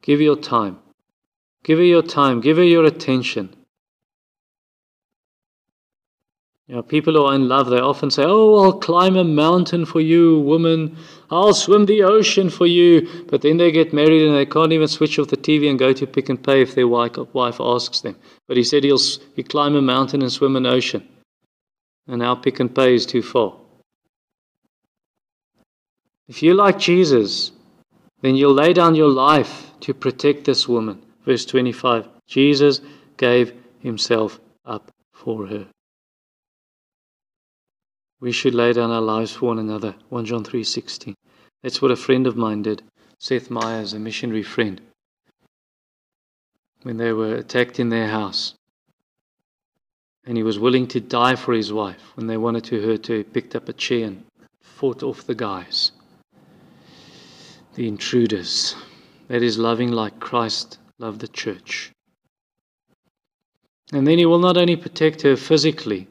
Give 0.00 0.22
your 0.22 0.36
time. 0.36 0.78
Give 1.64 1.76
her 1.76 1.84
your 1.84 2.00
time. 2.00 2.40
Give 2.40 2.56
her 2.56 2.64
your 2.64 2.86
attention. 2.86 3.54
You 6.68 6.76
know, 6.76 6.82
people 6.82 7.14
who 7.14 7.24
are 7.24 7.34
in 7.34 7.48
love, 7.48 7.70
they 7.70 7.80
often 7.80 8.10
say, 8.10 8.22
Oh, 8.24 8.62
I'll 8.62 8.78
climb 8.78 9.16
a 9.16 9.24
mountain 9.24 9.84
for 9.84 10.00
you, 10.00 10.38
woman. 10.40 10.96
I'll 11.28 11.54
swim 11.54 11.86
the 11.86 12.04
ocean 12.04 12.50
for 12.50 12.66
you. 12.66 13.26
But 13.28 13.42
then 13.42 13.56
they 13.56 13.72
get 13.72 13.92
married 13.92 14.26
and 14.26 14.36
they 14.36 14.46
can't 14.46 14.72
even 14.72 14.86
switch 14.86 15.18
off 15.18 15.28
the 15.28 15.36
TV 15.36 15.68
and 15.68 15.78
go 15.78 15.92
to 15.92 16.06
Pick 16.06 16.30
n 16.30 16.36
Pay 16.36 16.62
if 16.62 16.74
their 16.74 16.86
wife 16.86 17.60
asks 17.60 18.00
them. 18.00 18.16
But 18.46 18.56
he 18.56 18.62
said 18.62 18.84
he'll, 18.84 19.00
he'll 19.34 19.44
climb 19.44 19.74
a 19.74 19.82
mountain 19.82 20.22
and 20.22 20.30
swim 20.30 20.54
an 20.54 20.66
ocean. 20.66 21.06
And 22.06 22.20
now 22.20 22.36
Pick 22.36 22.60
n 22.60 22.68
Pay 22.68 22.94
is 22.94 23.06
too 23.06 23.22
far. 23.22 23.54
If 26.28 26.44
you 26.44 26.54
like 26.54 26.78
Jesus, 26.78 27.50
then 28.20 28.36
you'll 28.36 28.54
lay 28.54 28.72
down 28.72 28.94
your 28.94 29.10
life 29.10 29.72
to 29.80 29.92
protect 29.92 30.44
this 30.44 30.68
woman. 30.68 31.02
Verse 31.26 31.44
25 31.44 32.08
Jesus 32.28 32.80
gave 33.16 33.52
himself 33.80 34.38
up 34.64 34.92
for 35.12 35.46
her 35.48 35.66
we 38.22 38.30
should 38.30 38.54
lay 38.54 38.72
down 38.72 38.92
our 38.92 39.00
lives 39.00 39.32
for 39.32 39.46
one 39.46 39.58
another. 39.58 39.96
1 40.08 40.24
John 40.24 40.44
3:16. 40.44 41.16
That's 41.60 41.82
what 41.82 41.90
a 41.90 41.96
friend 41.96 42.24
of 42.28 42.36
mine 42.36 42.62
did. 42.62 42.84
Seth 43.18 43.50
Myers, 43.50 43.92
a 43.92 43.98
missionary 43.98 44.44
friend. 44.44 44.80
When 46.82 46.98
they 46.98 47.12
were 47.12 47.34
attacked 47.34 47.80
in 47.80 47.88
their 47.88 48.08
house. 48.08 48.54
And 50.24 50.36
he 50.36 50.44
was 50.44 50.56
willing 50.56 50.86
to 50.88 51.00
die 51.00 51.34
for 51.34 51.52
his 51.52 51.72
wife. 51.72 52.12
When 52.14 52.28
they 52.28 52.36
wanted 52.36 52.62
to 52.64 52.80
hurt 52.80 53.08
her, 53.08 53.16
he 53.16 53.24
picked 53.24 53.56
up 53.56 53.68
a 53.68 53.72
chair 53.72 54.06
and 54.06 54.24
fought 54.60 55.02
off 55.02 55.26
the 55.26 55.34
guys. 55.34 55.90
The 57.74 57.88
intruders. 57.88 58.76
That 59.26 59.42
is 59.42 59.58
loving 59.58 59.90
like 59.90 60.20
Christ 60.20 60.78
loved 60.98 61.20
the 61.20 61.28
church. 61.42 61.90
And 63.92 64.06
then 64.06 64.18
he 64.18 64.26
will 64.26 64.38
not 64.38 64.56
only 64.56 64.76
protect 64.76 65.22
her 65.22 65.36
physically, 65.36 66.06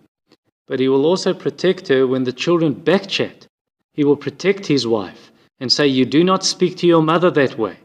but 0.71 0.79
he 0.79 0.87
will 0.87 1.05
also 1.05 1.33
protect 1.33 1.89
her 1.89 2.07
when 2.07 2.23
the 2.23 2.31
children 2.31 2.73
backchat. 2.73 3.45
He 3.91 4.05
will 4.05 4.15
protect 4.15 4.65
his 4.65 4.87
wife 4.87 5.29
and 5.59 5.69
say, 5.69 5.85
You 5.85 6.05
do 6.05 6.23
not 6.23 6.45
speak 6.45 6.77
to 6.77 6.87
your 6.87 7.01
mother 7.01 7.29
that 7.31 7.57
way. 7.57 7.75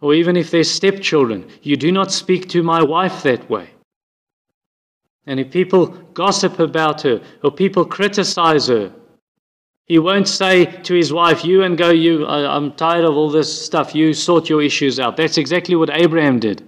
Or 0.00 0.14
even 0.14 0.34
if 0.34 0.50
they're 0.50 0.64
stepchildren, 0.64 1.46
you 1.60 1.76
do 1.76 1.92
not 1.92 2.10
speak 2.10 2.48
to 2.48 2.62
my 2.62 2.82
wife 2.82 3.22
that 3.24 3.50
way. 3.50 3.68
And 5.26 5.38
if 5.38 5.50
people 5.50 5.88
gossip 6.14 6.58
about 6.58 7.02
her 7.02 7.20
or 7.44 7.50
people 7.50 7.84
criticize 7.84 8.68
her, 8.68 8.90
he 9.84 9.98
won't 9.98 10.28
say 10.28 10.64
to 10.64 10.94
his 10.94 11.12
wife, 11.12 11.44
You 11.44 11.64
and 11.64 11.76
go, 11.76 11.90
you, 11.90 12.26
I'm 12.26 12.72
tired 12.72 13.04
of 13.04 13.14
all 13.14 13.28
this 13.28 13.52
stuff, 13.66 13.94
you 13.94 14.14
sort 14.14 14.48
your 14.48 14.62
issues 14.62 14.98
out. 14.98 15.18
That's 15.18 15.36
exactly 15.36 15.76
what 15.76 15.90
Abraham 15.92 16.38
did 16.38 16.66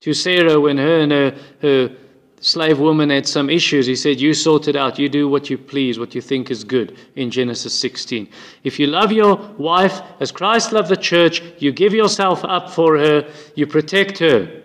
to 0.00 0.12
Sarah 0.12 0.58
when 0.58 0.78
her 0.78 0.98
and 0.98 1.12
her, 1.12 1.38
her 1.62 1.96
slave 2.40 2.78
woman 2.78 3.10
had 3.10 3.26
some 3.26 3.50
issues. 3.50 3.86
He 3.86 3.96
said, 3.96 4.20
You 4.20 4.34
sort 4.34 4.68
it 4.68 4.76
out. 4.76 4.98
You 4.98 5.08
do 5.08 5.28
what 5.28 5.50
you 5.50 5.58
please, 5.58 5.98
what 5.98 6.14
you 6.14 6.20
think 6.20 6.50
is 6.50 6.64
good 6.64 6.96
in 7.16 7.30
Genesis 7.30 7.74
16. 7.74 8.28
If 8.64 8.78
you 8.78 8.86
love 8.86 9.12
your 9.12 9.36
wife 9.58 10.00
as 10.20 10.32
Christ 10.32 10.72
loved 10.72 10.88
the 10.88 10.96
church, 10.96 11.42
you 11.58 11.72
give 11.72 11.94
yourself 11.94 12.44
up 12.44 12.70
for 12.70 12.98
her, 12.98 13.30
you 13.54 13.66
protect 13.66 14.18
her. 14.18 14.62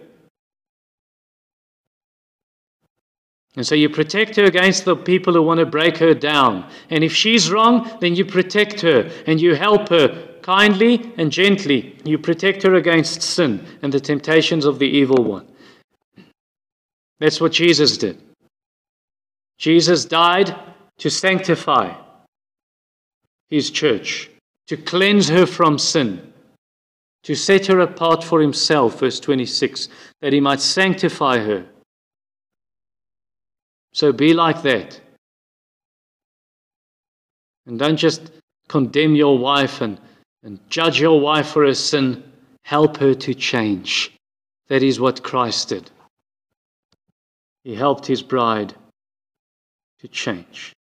And 3.55 3.65
so 3.65 3.75
you 3.75 3.87
protect 3.87 4.35
her 4.37 4.45
against 4.45 4.83
the 4.85 4.95
people 4.95 5.33
who 5.33 5.43
want 5.43 5.59
to 5.59 5.65
break 5.65 5.97
her 5.97 6.15
down. 6.15 6.67
And 6.89 7.03
if 7.03 7.13
she's 7.13 7.51
wrong, 7.51 7.97
then 8.01 8.15
you 8.15 8.25
protect 8.25 8.81
her 8.81 9.11
and 9.27 9.39
you 9.39 9.53
help 9.53 9.89
her 9.89 10.29
kindly 10.41 11.13
and 11.17 11.31
gently. 11.31 11.95
You 12.03 12.17
protect 12.17 12.63
her 12.63 12.73
against 12.73 13.21
sin 13.21 13.65
and 13.83 13.93
the 13.93 13.99
temptations 13.99 14.65
of 14.65 14.79
the 14.79 14.87
evil 14.87 15.23
one. 15.23 15.47
That's 17.19 17.39
what 17.39 17.51
Jesus 17.51 17.97
did. 17.97 18.21
Jesus 19.57 20.05
died 20.05 20.55
to 20.97 21.09
sanctify 21.09 21.95
his 23.49 23.69
church, 23.69 24.29
to 24.67 24.77
cleanse 24.77 25.29
her 25.29 25.45
from 25.45 25.77
sin, 25.77 26.33
to 27.23 27.35
set 27.35 27.67
her 27.67 27.79
apart 27.79 28.23
for 28.23 28.41
himself, 28.41 28.99
verse 28.99 29.19
26, 29.19 29.89
that 30.21 30.33
he 30.33 30.39
might 30.39 30.59
sanctify 30.59 31.37
her. 31.37 31.65
So 33.93 34.11
be 34.11 34.33
like 34.33 34.63
that. 34.63 34.99
And 37.65 37.79
don't 37.79 37.97
just 37.97 38.31
condemn 38.67 39.15
your 39.15 39.37
wife 39.37 39.81
and, 39.81 39.99
and 40.43 40.59
judge 40.69 40.99
your 40.99 41.19
wife 41.21 41.49
for 41.49 41.65
her 41.65 41.73
sin. 41.73 42.23
help 42.63 42.97
her 42.97 43.13
to 43.13 43.33
change. 43.33 44.11
That 44.69 44.83
is 44.83 44.99
what 44.99 45.21
Christ 45.21 45.69
did. 45.69 45.91
He 47.63 47.75
helped 47.75 48.07
his 48.07 48.21
bride 48.21 48.75
to 49.99 50.07
change. 50.07 50.73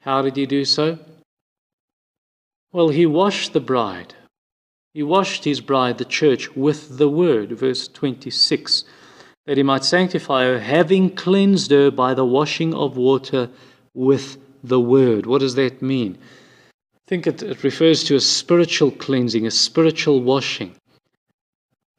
How 0.00 0.22
did 0.22 0.36
he 0.36 0.46
do 0.46 0.64
so? 0.64 0.98
Well, 2.72 2.88
he 2.88 3.06
washed 3.06 3.52
the 3.52 3.60
bride. 3.60 4.14
He 4.92 5.02
washed 5.02 5.44
his 5.44 5.60
bride, 5.60 5.98
the 5.98 6.04
church, 6.04 6.54
with 6.56 6.98
the 6.98 7.08
word, 7.08 7.52
verse 7.52 7.86
26, 7.86 8.84
that 9.46 9.56
he 9.56 9.62
might 9.62 9.84
sanctify 9.84 10.44
her, 10.44 10.58
having 10.58 11.14
cleansed 11.14 11.70
her 11.70 11.90
by 11.90 12.14
the 12.14 12.24
washing 12.24 12.74
of 12.74 12.96
water 12.96 13.50
with 13.94 14.38
the 14.64 14.80
word. 14.80 15.26
What 15.26 15.40
does 15.40 15.54
that 15.54 15.80
mean? 15.80 16.18
I 16.96 17.00
think 17.06 17.26
it, 17.26 17.42
it 17.42 17.62
refers 17.62 18.04
to 18.04 18.16
a 18.16 18.20
spiritual 18.20 18.90
cleansing, 18.90 19.46
a 19.46 19.50
spiritual 19.50 20.22
washing, 20.22 20.74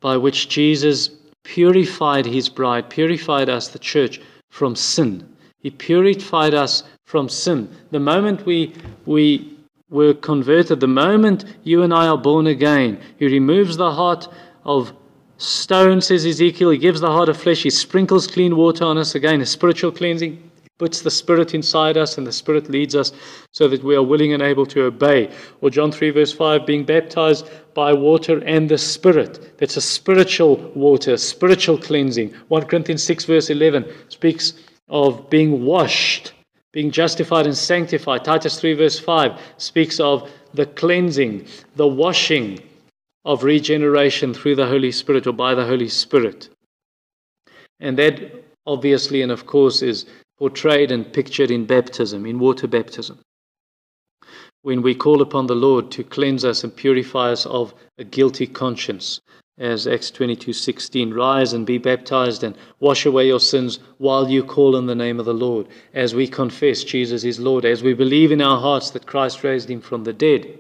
by 0.02 0.18
which 0.18 0.50
Jesus 0.50 1.10
purified 1.44 2.26
his 2.26 2.50
bride, 2.50 2.90
purified 2.90 3.50
us, 3.50 3.68
the 3.68 3.80
church, 3.80 4.22
from 4.50 4.76
sin. 4.76 5.28
He 5.60 5.70
purified 5.70 6.54
us 6.54 6.84
from 7.06 7.30
sin. 7.30 7.70
The 7.92 8.00
moment 8.00 8.46
we, 8.46 8.74
we 9.06 9.58
were 9.90 10.14
converted, 10.14 10.80
the 10.80 10.88
moment 10.88 11.46
you 11.64 11.84
and 11.84 11.94
I 11.94 12.08
are 12.08 12.18
born 12.18 12.48
again, 12.48 13.00
He 13.18 13.26
removes 13.28 13.78
the 13.78 13.92
heart 13.92 14.28
of 14.66 14.94
stone, 15.38 16.02
says 16.02 16.26
Ezekiel. 16.26 16.72
He 16.72 16.78
gives 16.78 17.02
the 17.02 17.12
heart 17.12 17.30
of 17.30 17.38
flesh. 17.38 17.64
He 17.64 17.70
sprinkles 17.70 18.28
clean 18.28 18.56
water 18.56 18.86
on 18.86 18.98
us 18.98 19.16
again, 19.16 19.42
a 19.42 19.46
spiritual 19.46 19.92
cleansing 19.92 20.52
puts 20.80 21.02
the 21.02 21.12
Spirit 21.12 21.54
inside 21.54 21.98
us, 21.98 22.18
and 22.18 22.26
the 22.26 22.32
Spirit 22.32 22.70
leads 22.70 22.96
us 22.96 23.12
so 23.52 23.68
that 23.68 23.84
we 23.84 23.96
are 23.96 24.04
willing 24.04 24.34
and 24.34 24.42
able 24.42 24.66
to 24.66 24.84
obey. 24.84 25.30
Or 25.62 25.70
John 25.70 25.92
3, 25.92 26.10
verse 26.10 26.34
5, 26.34 26.66
being 26.66 26.84
baptized 26.84 27.50
by 27.74 27.94
water 27.94 28.44
and 28.46 28.70
the 28.70 28.78
Spirit. 28.78 29.58
That's 29.58 29.78
a 29.78 29.82
spiritual 29.82 30.56
water, 30.76 31.18
spiritual 31.18 31.78
cleansing. 31.78 32.34
1 32.48 32.66
Corinthians 32.66 33.04
6, 33.04 33.26
verse 33.26 33.50
11 33.50 33.92
speaks 34.10 34.54
of 34.90 35.30
being 35.30 35.64
washed, 35.64 36.34
being 36.72 36.92
justified 36.92 37.46
and 37.46 37.58
sanctified. 37.58 38.24
Titus 38.24 38.60
3, 38.60 38.74
verse 38.74 39.00
5 39.00 39.40
speaks 39.58 40.00
of 40.00 40.30
the 40.54 40.66
cleansing, 40.66 41.46
the 41.76 41.88
washing 41.88 42.60
of 43.26 43.44
regeneration 43.44 44.34
through 44.34 44.56
the 44.56 44.68
Holy 44.68 44.92
Spirit 44.92 45.28
or 45.28 45.34
by 45.34 45.56
the 45.56 45.66
Holy 45.66 45.88
Spirit. 45.88 46.50
And 47.80 47.98
that 47.98 48.44
obviously 48.66 49.22
and 49.22 49.32
of 49.32 49.46
course 49.46 49.82
is 49.82 50.06
portrayed 50.38 50.92
and 50.92 51.14
pictured 51.14 51.52
in 51.52 51.66
baptism, 51.66 52.26
in 52.26 52.40
water 52.40 52.68
baptism. 52.68 53.20
When 54.62 54.82
we 54.82 54.96
call 54.96 55.22
upon 55.22 55.48
the 55.48 55.56
Lord 55.56 55.92
to 55.92 56.04
cleanse 56.04 56.46
us 56.46 56.64
and 56.64 56.76
purify 56.76 57.32
us 57.32 57.46
of 57.46 57.74
a 57.98 58.04
guilty 58.04 58.48
conscience, 58.48 59.20
as 59.58 59.86
Acts 59.86 60.10
22:16, 60.10 61.14
rise 61.14 61.54
and 61.54 61.66
be 61.66 61.78
baptized 61.78 62.44
and 62.44 62.56
wash 62.80 63.06
away 63.06 63.28
your 63.28 63.40
sins 63.40 63.80
while 64.00 64.30
you 64.30 64.44
call 64.44 64.76
on 64.76 64.88
the 64.88 64.96
name 64.96 65.20
of 65.20 65.26
the 65.26 65.34
Lord, 65.34 65.68
as 65.94 66.16
we 66.16 66.28
confess 66.28 66.84
Jesus 66.84 67.24
is 67.24 67.40
Lord, 67.40 67.66
as 67.66 67.84
we 67.84 67.94
believe 67.94 68.32
in 68.32 68.42
our 68.42 68.60
hearts 68.60 68.90
that 68.92 69.06
Christ 69.06 69.44
raised 69.44 69.70
him 69.70 69.82
from 69.82 70.06
the 70.06 70.14
dead. 70.14 70.58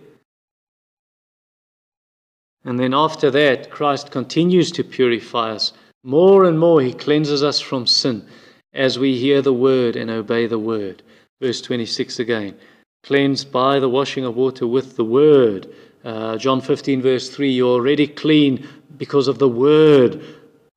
And 2.63 2.79
then 2.79 2.93
after 2.93 3.31
that, 3.31 3.71
Christ 3.71 4.11
continues 4.11 4.71
to 4.71 4.83
purify 4.83 5.51
us. 5.51 5.73
More 6.03 6.43
and 6.45 6.59
more, 6.59 6.81
he 6.81 6.93
cleanses 6.93 7.41
us 7.41 7.59
from 7.59 7.87
sin 7.87 8.27
as 8.73 8.97
we 8.97 9.17
hear 9.17 9.41
the 9.41 9.53
word 9.53 9.95
and 9.95 10.09
obey 10.09 10.47
the 10.47 10.59
word. 10.59 11.03
Verse 11.41 11.61
26 11.61 12.19
again. 12.19 12.55
Cleansed 13.03 13.51
by 13.51 13.79
the 13.79 13.89
washing 13.89 14.25
of 14.25 14.35
water 14.35 14.65
with 14.65 14.95
the 14.95 15.03
word. 15.03 15.73
Uh, 16.03 16.37
John 16.37 16.61
15, 16.61 17.01
verse 17.01 17.29
3, 17.29 17.51
you're 17.51 17.69
already 17.69 18.07
clean 18.07 18.67
because 18.97 19.27
of 19.27 19.39
the 19.39 19.49
word 19.49 20.23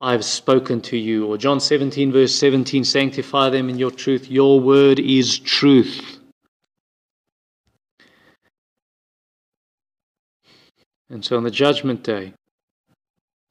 I've 0.01 0.25
spoken 0.25 0.81
to 0.83 0.97
you. 0.97 1.27
Or 1.27 1.39
John 1.39 1.61
17, 1.61 2.13
verse 2.13 2.35
17, 2.35 2.85
sanctify 2.85 3.51
them 3.51 3.69
in 3.69 3.79
your 3.79 3.91
truth. 3.91 4.31
Your 4.31 4.61
word 4.61 4.99
is 4.99 5.39
truth. 5.39 6.19
And 11.09 11.25
so 11.25 11.37
on 11.37 11.45
the 11.45 11.51
judgment 11.51 12.03
day, 12.03 12.33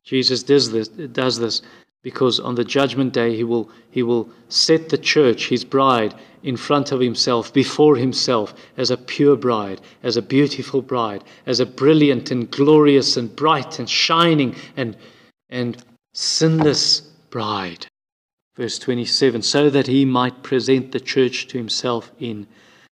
Jesus 0.04 0.44
does 0.44 0.72
this, 0.72 0.88
does 0.88 1.40
this 1.40 1.62
because 2.06 2.40
on 2.40 2.54
the 2.54 2.64
judgment 2.64 3.14
day 3.14 3.36
he 3.36 3.44
will, 3.44 3.68
he 3.90 4.04
will 4.04 4.30
set 4.48 4.90
the 4.90 4.98
church, 4.98 5.50
his 5.50 5.66
bride, 5.66 6.14
in 6.44 6.56
front 6.56 6.92
of 6.92 7.00
himself, 7.00 7.52
before 7.52 7.96
himself, 7.96 8.54
as 8.78 8.92
a 8.92 8.98
pure 8.98 9.36
bride, 9.36 9.82
as 10.04 10.16
a 10.16 10.22
beautiful 10.22 10.84
bride, 10.84 11.24
as 11.48 11.60
a 11.60 11.66
brilliant 11.66 12.30
and 12.30 12.52
glorious 12.52 13.18
and 13.18 13.36
bright 13.36 13.80
and 13.80 13.90
shining 13.90 14.56
and, 14.78 14.96
and 15.50 15.84
sinless 16.14 17.00
bride. 17.32 17.88
Verse 18.56 18.78
27 18.78 19.42
so 19.42 19.72
that 19.72 19.88
he 19.88 20.06
might 20.06 20.44
present 20.44 20.92
the 20.92 21.00
church 21.00 21.48
to 21.48 21.58
himself 21.58 22.12
in 22.20 22.46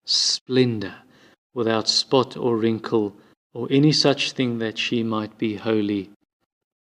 splendor, 0.05 0.94
without 1.53 1.88
spot 1.88 2.37
or 2.37 2.57
wrinkle 2.57 3.16
or 3.55 3.66
any 3.73 3.90
such 3.90 4.31
thing 4.31 4.59
that 4.59 4.79
she 4.79 5.03
might 5.03 5.37
be 5.37 5.57
holy 5.57 6.11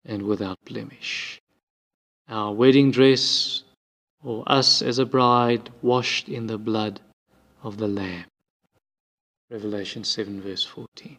and 0.05 0.23
without 0.23 0.59
blemish 0.65 1.41
our 2.29 2.53
wedding 2.53 2.91
dress, 2.91 3.63
or 4.23 4.43
us 4.47 4.83
as 4.83 4.99
a 4.99 5.07
bride 5.07 5.71
washed 5.83 6.29
in 6.29 6.47
the 6.47 6.59
blood 6.59 7.01
of 7.63 7.77
the 7.77 7.89
Lamb. 7.89 8.25
Revelation 9.51 10.03
7, 10.03 10.41
verse 10.41 10.65
14. 10.65 11.17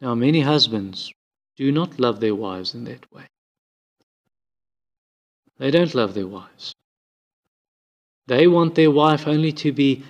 Now, 0.00 0.14
many 0.14 0.40
husbands 0.40 1.12
do 1.56 1.72
not 1.72 1.98
love 1.98 2.20
their 2.20 2.34
wives 2.34 2.74
in 2.74 2.84
that 2.84 3.10
way. 3.12 3.24
They 5.58 5.70
don't 5.70 5.94
love 5.94 6.14
their 6.14 6.26
wives. 6.26 6.74
They 8.26 8.46
want 8.46 8.74
their 8.74 8.90
wife 8.90 9.26
only 9.26 9.52
to 9.52 9.72
be 9.72 10.04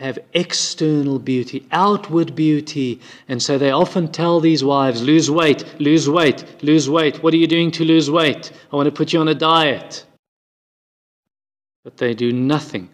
have 0.00 0.18
external 0.32 1.18
beauty, 1.18 1.66
outward 1.72 2.34
beauty. 2.34 2.98
And 3.28 3.42
so 3.42 3.58
they 3.58 3.70
often 3.70 4.08
tell 4.08 4.40
these 4.40 4.64
wives, 4.64 5.02
lose 5.02 5.30
weight, 5.30 5.62
lose 5.78 6.08
weight, 6.08 6.42
lose 6.62 6.88
weight. 6.88 7.22
What 7.22 7.34
are 7.34 7.36
you 7.36 7.46
doing 7.46 7.70
to 7.72 7.84
lose 7.84 8.10
weight? 8.10 8.50
I 8.72 8.76
want 8.76 8.86
to 8.86 8.92
put 8.92 9.12
you 9.12 9.20
on 9.20 9.28
a 9.28 9.34
diet. 9.34 10.06
But 11.84 11.98
they 11.98 12.14
do 12.14 12.32
nothing 12.32 12.88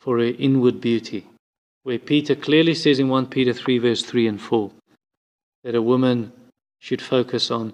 for 0.00 0.18
her 0.18 0.24
inward 0.24 0.80
beauty. 0.80 1.24
Where 1.84 2.00
Peter 2.00 2.34
clearly 2.34 2.74
says 2.74 2.98
in 2.98 3.08
1 3.08 3.26
Peter 3.26 3.52
3, 3.52 3.78
verse 3.78 4.02
3 4.02 4.26
and 4.26 4.40
4, 4.40 4.72
that 5.62 5.76
a 5.76 5.82
woman 5.82 6.32
should 6.80 7.00
focus 7.00 7.52
on 7.52 7.72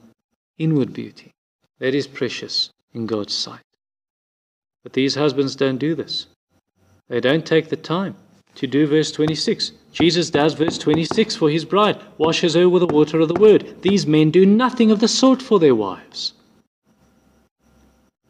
inward 0.59 0.93
beauty. 0.93 1.33
That 1.79 1.95
is 1.95 2.07
precious 2.07 2.69
in 2.93 3.07
God's 3.07 3.35
sight. 3.35 3.65
But 4.83 4.93
these 4.93 5.15
husbands 5.15 5.57
don't 5.57 5.79
do 5.79 5.95
this. 5.95 6.27
They 7.09 7.21
don't 7.21 7.47
take 7.47 7.71
the 7.71 7.77
time 7.77 8.17
to 8.57 8.67
do 8.67 8.87
verse 8.87 9.13
26. 9.13 9.73
Jesus 9.93 10.31
does 10.31 10.55
verse 10.55 10.79
26 10.79 11.37
for 11.37 11.51
his 11.51 11.65
bride, 11.65 12.01
washes 12.19 12.55
her 12.55 12.69
with 12.69 12.87
the 12.87 12.95
water 12.95 13.21
of 13.21 13.29
the 13.29 13.41
word. 13.41 13.83
These 13.83 14.07
men 14.07 14.31
do 14.31 14.47
nothing 14.47 14.91
of 14.91 15.01
the 15.01 15.09
sort 15.09 15.43
for 15.43 15.59
their 15.59 15.75
wives. 15.75 16.35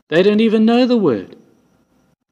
They 0.08 0.22
don't 0.22 0.40
even 0.40 0.64
know 0.64 0.86
the 0.86 0.96
word. 0.96 1.36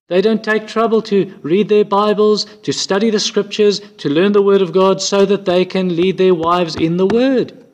They 0.08 0.22
don't 0.22 0.42
take 0.42 0.66
trouble 0.66 1.02
to 1.02 1.38
read 1.42 1.68
their 1.68 1.84
Bibles, 1.84 2.46
to 2.62 2.72
study 2.72 3.10
the 3.10 3.20
scriptures, 3.20 3.80
to 3.98 4.08
learn 4.08 4.32
the 4.32 4.42
word 4.42 4.62
of 4.62 4.72
God 4.72 5.02
so 5.02 5.26
that 5.26 5.44
they 5.44 5.64
can 5.64 5.94
lead 5.94 6.16
their 6.16 6.34
wives 6.34 6.76
in 6.76 6.96
the 6.96 7.06
word. 7.06 7.64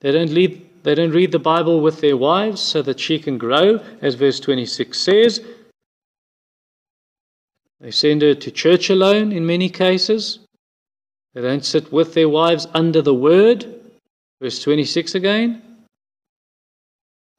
They 0.00 0.12
don't 0.12 0.32
lead 0.32 0.64
they 0.84 0.94
don't 0.94 1.12
read 1.12 1.32
the 1.32 1.38
Bible 1.38 1.80
with 1.80 2.02
their 2.02 2.16
wives 2.16 2.60
so 2.60 2.82
that 2.82 3.00
she 3.00 3.18
can 3.18 3.38
grow, 3.38 3.80
as 4.02 4.16
verse 4.16 4.38
26 4.38 4.98
says, 4.98 5.42
they 7.84 7.90
send 7.90 8.22
her 8.22 8.34
to 8.34 8.50
church 8.50 8.88
alone 8.88 9.30
in 9.30 9.44
many 9.44 9.68
cases. 9.68 10.38
They 11.34 11.42
don't 11.42 11.66
sit 11.66 11.92
with 11.92 12.14
their 12.14 12.30
wives 12.30 12.66
under 12.72 13.02
the 13.02 13.12
word. 13.12 13.66
Verse 14.40 14.62
26 14.62 15.14
again. 15.14 15.60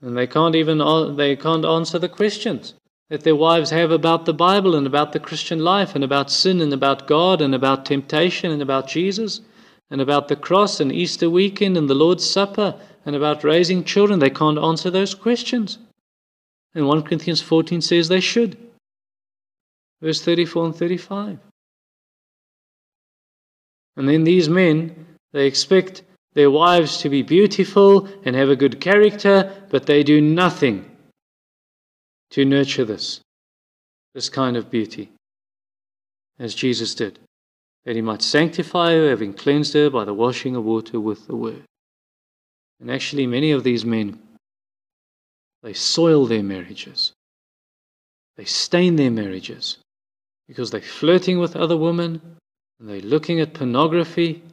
And 0.03 0.15
they 0.15 0.27
can't 0.27 0.53
even 0.53 0.77
they 1.15 1.35
can't 1.35 1.65
answer 1.65 1.97
the 1.97 2.09
questions 2.09 2.75
that 3.09 3.21
their 3.21 3.35
wives 3.35 3.71
have 3.71 3.89
about 3.89 4.25
the 4.25 4.35
Bible 4.35 4.75
and 4.75 4.85
about 4.85 5.13
the 5.13 5.19
Christian 5.19 5.63
life 5.63 5.95
and 5.95 6.03
about 6.03 6.29
sin 6.29 6.61
and 6.61 6.73
about 6.73 7.07
God 7.07 7.41
and 7.41 7.55
about 7.55 7.83
temptation 7.83 8.51
and 8.51 8.61
about 8.61 8.87
Jesus 8.87 9.41
and 9.89 9.99
about 9.99 10.27
the 10.27 10.35
cross 10.35 10.79
and 10.79 10.91
Easter 10.91 11.27
weekend 11.27 11.75
and 11.75 11.89
the 11.89 11.95
Lord's 11.95 12.29
Supper 12.29 12.75
and 13.03 13.15
about 13.15 13.43
raising 13.43 13.83
children. 13.83 14.19
They 14.19 14.29
can't 14.29 14.59
answer 14.59 14.91
those 14.91 15.15
questions. 15.15 15.79
And 16.75 16.87
1 16.87 17.01
Corinthians 17.01 17.41
14 17.41 17.81
says 17.81 18.09
they 18.09 18.19
should 18.19 18.55
verse 20.05 20.21
34 20.21 20.65
and 20.67 20.75
35. 20.75 21.39
And 23.97 24.07
then 24.07 24.23
these 24.23 24.47
men, 24.47 25.07
they 25.33 25.47
expect 25.47 26.03
their 26.33 26.51
wives 26.51 26.99
to 26.99 27.09
be 27.09 27.23
beautiful 27.23 28.07
and 28.23 28.35
have 28.35 28.49
a 28.49 28.55
good 28.55 28.79
character, 28.79 29.51
but 29.71 29.87
they 29.87 30.03
do 30.03 30.21
nothing 30.21 30.95
to 32.29 32.45
nurture 32.45 32.85
this, 32.85 33.21
this 34.13 34.29
kind 34.29 34.55
of 34.55 34.69
beauty, 34.69 35.09
as 36.37 36.53
Jesus 36.53 36.93
did. 36.93 37.17
that 37.85 37.95
he 37.95 38.01
might 38.01 38.21
sanctify 38.21 38.91
her, 38.91 39.09
having 39.09 39.33
cleansed 39.33 39.73
her 39.73 39.89
by 39.89 40.03
the 40.05 40.13
washing 40.13 40.55
of 40.55 40.63
water 40.63 40.99
with 40.99 41.25
the 41.27 41.35
word. 41.35 41.63
And 42.79 42.91
actually, 42.91 43.25
many 43.25 43.51
of 43.51 43.63
these 43.63 43.85
men, 43.85 44.19
they 45.63 45.73
soil 45.73 46.25
their 46.25 46.43
marriages. 46.43 47.11
They 48.37 48.45
stain 48.45 48.95
their 48.97 49.11
marriages 49.11 49.77
because 50.47 50.71
they're 50.71 50.81
flirting 50.81 51.39
with 51.39 51.55
other 51.55 51.77
women 51.77 52.21
and 52.79 52.89
they're 52.89 53.01
looking 53.01 53.39
at 53.39 53.53
pornography. 53.53 54.43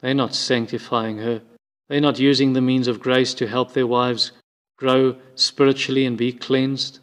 They're 0.00 0.14
not 0.14 0.34
sanctifying 0.34 1.18
her. 1.18 1.42
They're 1.88 2.00
not 2.00 2.18
using 2.18 2.52
the 2.52 2.60
means 2.60 2.88
of 2.88 3.00
grace 3.00 3.34
to 3.34 3.46
help 3.46 3.72
their 3.72 3.86
wives 3.86 4.32
grow 4.76 5.16
spiritually 5.34 6.06
and 6.06 6.16
be 6.16 6.32
cleansed. 6.32 6.98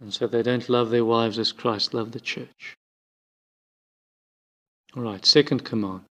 And 0.00 0.12
so 0.12 0.26
they 0.26 0.42
don't 0.42 0.68
love 0.68 0.90
their 0.90 1.04
wives 1.04 1.38
as 1.38 1.52
Christ 1.52 1.94
loved 1.94 2.12
the 2.12 2.20
church. 2.20 2.76
All 4.96 5.02
right, 5.02 5.24
second 5.24 5.64
command. 5.64 6.02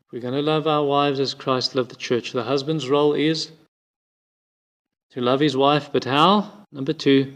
If 0.00 0.12
we're 0.12 0.22
going 0.22 0.34
to 0.34 0.40
love 0.40 0.66
our 0.66 0.84
wives 0.84 1.20
as 1.20 1.34
Christ 1.34 1.74
loved 1.74 1.90
the 1.90 1.96
church, 1.96 2.32
the 2.32 2.44
husband's 2.44 2.88
role 2.88 3.12
is 3.12 3.50
to 5.10 5.20
love 5.20 5.40
his 5.40 5.56
wife, 5.56 5.90
but 5.92 6.04
how? 6.04 6.64
Number 6.72 6.92
two, 6.92 7.32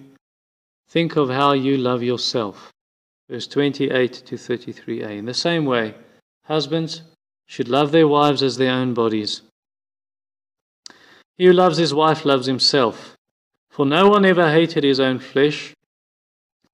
think 0.88 1.16
of 1.16 1.30
how 1.30 1.52
you 1.52 1.76
love 1.76 2.02
yourself. 2.02 2.70
Verse 3.30 3.46
28 3.46 4.12
to 4.12 4.34
33a. 4.34 5.18
In 5.18 5.24
the 5.24 5.34
same 5.34 5.64
way, 5.64 5.94
husbands 6.44 7.02
should 7.46 7.68
love 7.68 7.92
their 7.92 8.08
wives 8.08 8.42
as 8.42 8.56
their 8.56 8.72
own 8.72 8.94
bodies. 8.94 9.42
He 11.38 11.46
who 11.46 11.52
loves 11.52 11.78
his 11.78 11.94
wife 11.94 12.24
loves 12.24 12.46
himself. 12.46 13.16
For 13.70 13.86
no 13.86 14.08
one 14.08 14.26
ever 14.26 14.50
hated 14.50 14.84
his 14.84 15.00
own 15.00 15.18
flesh, 15.18 15.72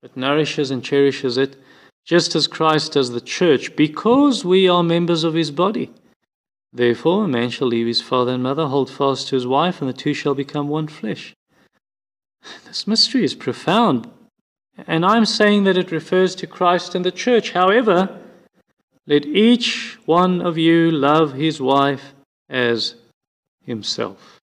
but 0.02 0.16
nourishes 0.16 0.70
and 0.70 0.82
cherishes 0.82 1.38
it, 1.38 1.56
just 2.04 2.34
as 2.34 2.48
Christ 2.48 2.92
does 2.92 3.10
the 3.10 3.20
church, 3.20 3.76
because 3.76 4.44
we 4.44 4.68
are 4.68 4.82
members 4.82 5.22
of 5.22 5.34
his 5.34 5.52
body. 5.52 5.92
Therefore, 6.72 7.24
a 7.24 7.28
man 7.28 7.50
shall 7.50 7.68
leave 7.68 7.86
his 7.86 8.02
father 8.02 8.32
and 8.32 8.42
mother, 8.42 8.66
hold 8.66 8.90
fast 8.90 9.28
to 9.28 9.36
his 9.36 9.46
wife, 9.46 9.80
and 9.80 9.88
the 9.88 9.94
two 9.94 10.12
shall 10.12 10.34
become 10.34 10.68
one 10.68 10.86
flesh. 10.88 11.34
This 12.66 12.86
mystery 12.86 13.24
is 13.24 13.34
profound, 13.34 14.10
and 14.86 15.04
I'm 15.04 15.24
saying 15.24 15.64
that 15.64 15.78
it 15.78 15.90
refers 15.90 16.34
to 16.36 16.46
Christ 16.46 16.94
and 16.94 17.04
the 17.04 17.10
church. 17.10 17.52
However, 17.52 18.20
let 19.06 19.24
each 19.24 19.98
one 20.04 20.42
of 20.42 20.58
you 20.58 20.90
love 20.90 21.32
his 21.32 21.60
wife 21.60 22.12
as 22.48 22.94
himself. 23.64 24.40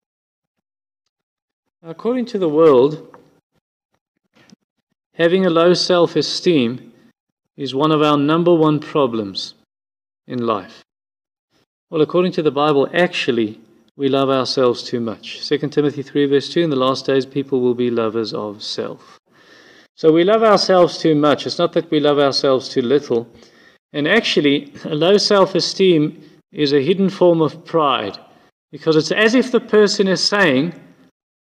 According 1.81 2.25
to 2.27 2.39
the 2.39 2.47
world, 2.47 3.17
having 5.15 5.45
a 5.45 5.49
low 5.49 5.73
self 5.73 6.15
esteem 6.15 6.93
is 7.57 7.75
one 7.75 7.91
of 7.91 8.01
our 8.01 8.17
number 8.17 8.53
one 8.53 8.79
problems 8.79 9.53
in 10.25 10.45
life. 10.45 10.83
Well, 11.93 12.01
according 12.01 12.31
to 12.31 12.41
the 12.41 12.49
Bible, 12.49 12.89
actually, 12.91 13.61
we 13.95 14.09
love 14.09 14.27
ourselves 14.27 14.81
too 14.81 14.99
much. 14.99 15.47
2 15.47 15.59
Timothy 15.69 16.01
3, 16.01 16.25
verse 16.25 16.49
2 16.51 16.61
In 16.61 16.71
the 16.71 16.75
last 16.75 17.05
days, 17.05 17.23
people 17.23 17.61
will 17.61 17.75
be 17.75 17.91
lovers 17.91 18.33
of 18.33 18.63
self. 18.63 19.19
So 19.95 20.11
we 20.11 20.23
love 20.23 20.41
ourselves 20.41 20.97
too 20.97 21.13
much. 21.13 21.45
It's 21.45 21.59
not 21.59 21.73
that 21.73 21.91
we 21.91 21.99
love 21.99 22.17
ourselves 22.17 22.67
too 22.67 22.81
little. 22.81 23.27
And 23.91 24.07
actually, 24.07 24.73
a 24.85 24.95
low 24.95 25.19
self 25.19 25.53
esteem 25.53 26.19
is 26.51 26.73
a 26.73 26.81
hidden 26.81 27.11
form 27.11 27.43
of 27.43 27.63
pride 27.63 28.17
because 28.71 28.95
it's 28.95 29.11
as 29.11 29.35
if 29.35 29.51
the 29.51 29.59
person 29.59 30.07
is 30.07 30.23
saying, 30.23 30.73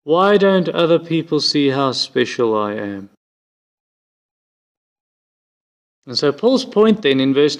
why 0.02 0.38
don't 0.38 0.68
other 0.70 0.98
people 0.98 1.38
see 1.38 1.68
how 1.68 1.92
special 1.92 2.58
I 2.58 2.72
am? 2.72 3.10
And 6.04 6.18
so 6.18 6.32
Paul's 6.32 6.64
point 6.64 7.02
then 7.02 7.20
in 7.20 7.32
verse 7.32 7.54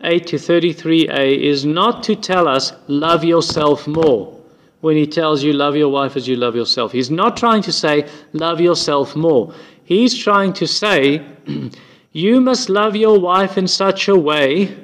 28 0.00 0.26
to 0.26 0.36
33a 0.36 1.38
is 1.38 1.64
not 1.64 2.02
to 2.02 2.14
tell 2.14 2.46
us, 2.46 2.72
love 2.86 3.24
yourself 3.24 3.86
more, 3.86 4.38
when 4.80 4.96
he 4.96 5.06
tells 5.06 5.42
you, 5.42 5.52
love 5.52 5.74
your 5.74 5.88
wife 5.88 6.16
as 6.16 6.28
you 6.28 6.36
love 6.36 6.54
yourself. 6.54 6.92
He's 6.92 7.10
not 7.10 7.36
trying 7.36 7.62
to 7.62 7.72
say, 7.72 8.06
love 8.32 8.60
yourself 8.60 9.16
more. 9.16 9.54
He's 9.84 10.16
trying 10.16 10.52
to 10.54 10.66
say, 10.66 11.26
you 12.12 12.40
must 12.40 12.68
love 12.68 12.94
your 12.94 13.18
wife 13.18 13.56
in 13.56 13.66
such 13.66 14.08
a 14.08 14.18
way 14.18 14.76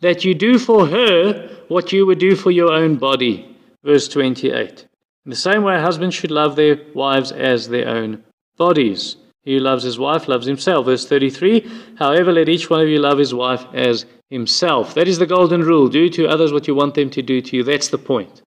that 0.00 0.24
you 0.24 0.34
do 0.34 0.58
for 0.58 0.86
her 0.86 1.50
what 1.68 1.92
you 1.92 2.06
would 2.06 2.18
do 2.18 2.36
for 2.36 2.50
your 2.50 2.72
own 2.72 2.96
body. 2.96 3.56
Verse 3.82 4.06
28. 4.08 4.86
In 5.24 5.30
the 5.30 5.36
same 5.36 5.62
way, 5.62 5.80
husbands 5.80 6.14
should 6.14 6.30
love 6.30 6.54
their 6.54 6.78
wives 6.94 7.32
as 7.32 7.68
their 7.68 7.88
own 7.88 8.22
bodies. 8.56 9.16
He 9.44 9.54
who 9.54 9.60
loves 9.60 9.82
his 9.82 9.98
wife 9.98 10.28
loves 10.28 10.46
himself. 10.46 10.86
Verse 10.86 11.06
33 11.06 11.68
However, 11.96 12.32
let 12.32 12.48
each 12.48 12.70
one 12.70 12.80
of 12.80 12.88
you 12.88 12.98
love 12.98 13.18
his 13.18 13.34
wife 13.34 13.64
as 13.74 14.06
himself. 14.30 14.94
That 14.94 15.08
is 15.08 15.18
the 15.18 15.26
golden 15.26 15.62
rule. 15.62 15.88
Do 15.88 16.08
to 16.10 16.28
others 16.28 16.52
what 16.52 16.68
you 16.68 16.74
want 16.74 16.94
them 16.94 17.10
to 17.10 17.22
do 17.22 17.40
to 17.40 17.56
you. 17.56 17.64
That's 17.64 17.88
the 17.88 17.98
point. 17.98 18.42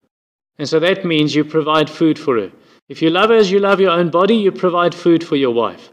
And 0.58 0.68
so 0.68 0.80
that 0.80 1.06
means 1.06 1.34
you 1.34 1.44
provide 1.44 1.90
food 1.90 2.20
for 2.20 2.40
her. 2.40 2.52
If 2.90 3.02
you 3.02 3.10
love 3.10 3.30
her 3.30 3.36
as 3.36 3.50
you 3.50 3.60
love 3.60 3.80
your 3.80 3.92
own 3.92 4.10
body, 4.10 4.36
you 4.36 4.52
provide 4.52 4.94
food 4.94 5.24
for 5.24 5.38
your 5.38 5.52
wife. 5.52 5.92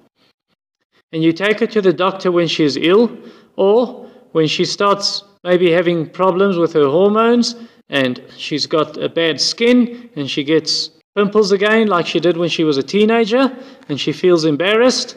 And 1.12 1.22
you 1.22 1.32
take 1.32 1.60
her 1.60 1.66
to 1.68 1.80
the 1.80 1.92
doctor 1.92 2.30
when 2.30 2.48
she 2.48 2.64
is 2.64 2.76
ill, 2.76 3.16
or 3.56 4.10
when 4.32 4.46
she 4.46 4.64
starts 4.64 5.24
maybe 5.44 5.70
having 5.70 6.10
problems 6.10 6.58
with 6.58 6.72
her 6.74 6.88
hormones, 6.88 7.54
and 7.88 8.22
she's 8.36 8.66
got 8.66 8.96
a 8.96 9.08
bad 9.08 9.40
skin 9.40 10.10
and 10.16 10.30
she 10.30 10.44
gets 10.44 10.90
pimples 11.16 11.52
again, 11.52 11.88
like 11.88 12.06
she 12.06 12.20
did 12.20 12.36
when 12.36 12.48
she 12.48 12.64
was 12.64 12.78
a 12.78 12.82
teenager, 12.82 13.56
and 13.88 14.00
she 14.00 14.12
feels 14.12 14.44
embarrassed, 14.44 15.16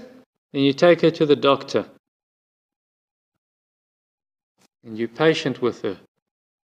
then 0.53 0.63
you 0.63 0.73
take 0.73 1.01
her 1.01 1.11
to 1.11 1.25
the 1.25 1.35
doctor. 1.35 1.85
And 4.83 4.97
you're 4.97 5.07
patient 5.07 5.61
with 5.61 5.81
her. 5.83 5.97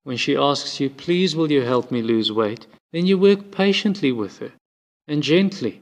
When 0.02 0.16
she 0.16 0.36
asks 0.36 0.80
you, 0.80 0.90
Please, 0.90 1.36
will 1.36 1.52
you 1.52 1.62
help 1.62 1.90
me 1.90 2.02
lose 2.02 2.32
weight? 2.32 2.66
Then 2.92 3.06
you 3.06 3.18
work 3.18 3.50
patiently 3.50 4.12
with 4.12 4.38
her 4.38 4.52
and 5.06 5.22
gently. 5.22 5.80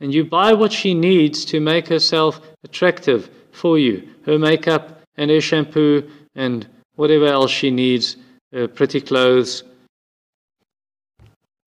And 0.00 0.12
you 0.12 0.24
buy 0.24 0.52
what 0.52 0.72
she 0.72 0.92
needs 0.92 1.44
to 1.46 1.60
make 1.60 1.88
herself 1.88 2.40
attractive 2.64 3.30
for 3.52 3.78
you 3.78 4.06
her 4.26 4.38
makeup 4.38 5.00
and 5.16 5.30
her 5.30 5.40
shampoo 5.40 6.10
and 6.34 6.66
whatever 6.96 7.26
else 7.26 7.50
she 7.50 7.70
needs 7.70 8.16
uh, 8.54 8.66
pretty 8.66 9.00
clothes. 9.00 9.62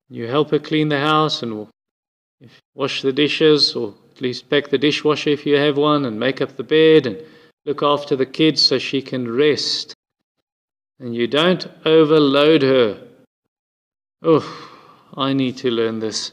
You 0.09 0.27
help 0.27 0.49
her 0.49 0.59
clean 0.59 0.89
the 0.89 0.99
house 0.99 1.43
and 1.43 1.67
wash 2.73 3.03
the 3.03 3.13
dishes, 3.13 3.75
or 3.75 3.93
at 4.11 4.21
least 4.21 4.49
pack 4.49 4.69
the 4.69 4.77
dishwasher 4.77 5.29
if 5.29 5.45
you 5.45 5.55
have 5.55 5.77
one, 5.77 6.05
and 6.05 6.19
make 6.19 6.41
up 6.41 6.55
the 6.55 6.63
bed 6.63 7.05
and 7.05 7.21
look 7.65 7.83
after 7.83 8.15
the 8.15 8.25
kids 8.25 8.61
so 8.65 8.79
she 8.79 9.03
can 9.03 9.31
rest. 9.31 9.93
And 10.99 11.15
you 11.15 11.27
don't 11.27 11.67
overload 11.85 12.63
her. 12.63 13.07
Oh, 14.23 14.43
I 15.15 15.33
need 15.33 15.57
to 15.57 15.69
learn 15.69 15.99
this. 15.99 16.31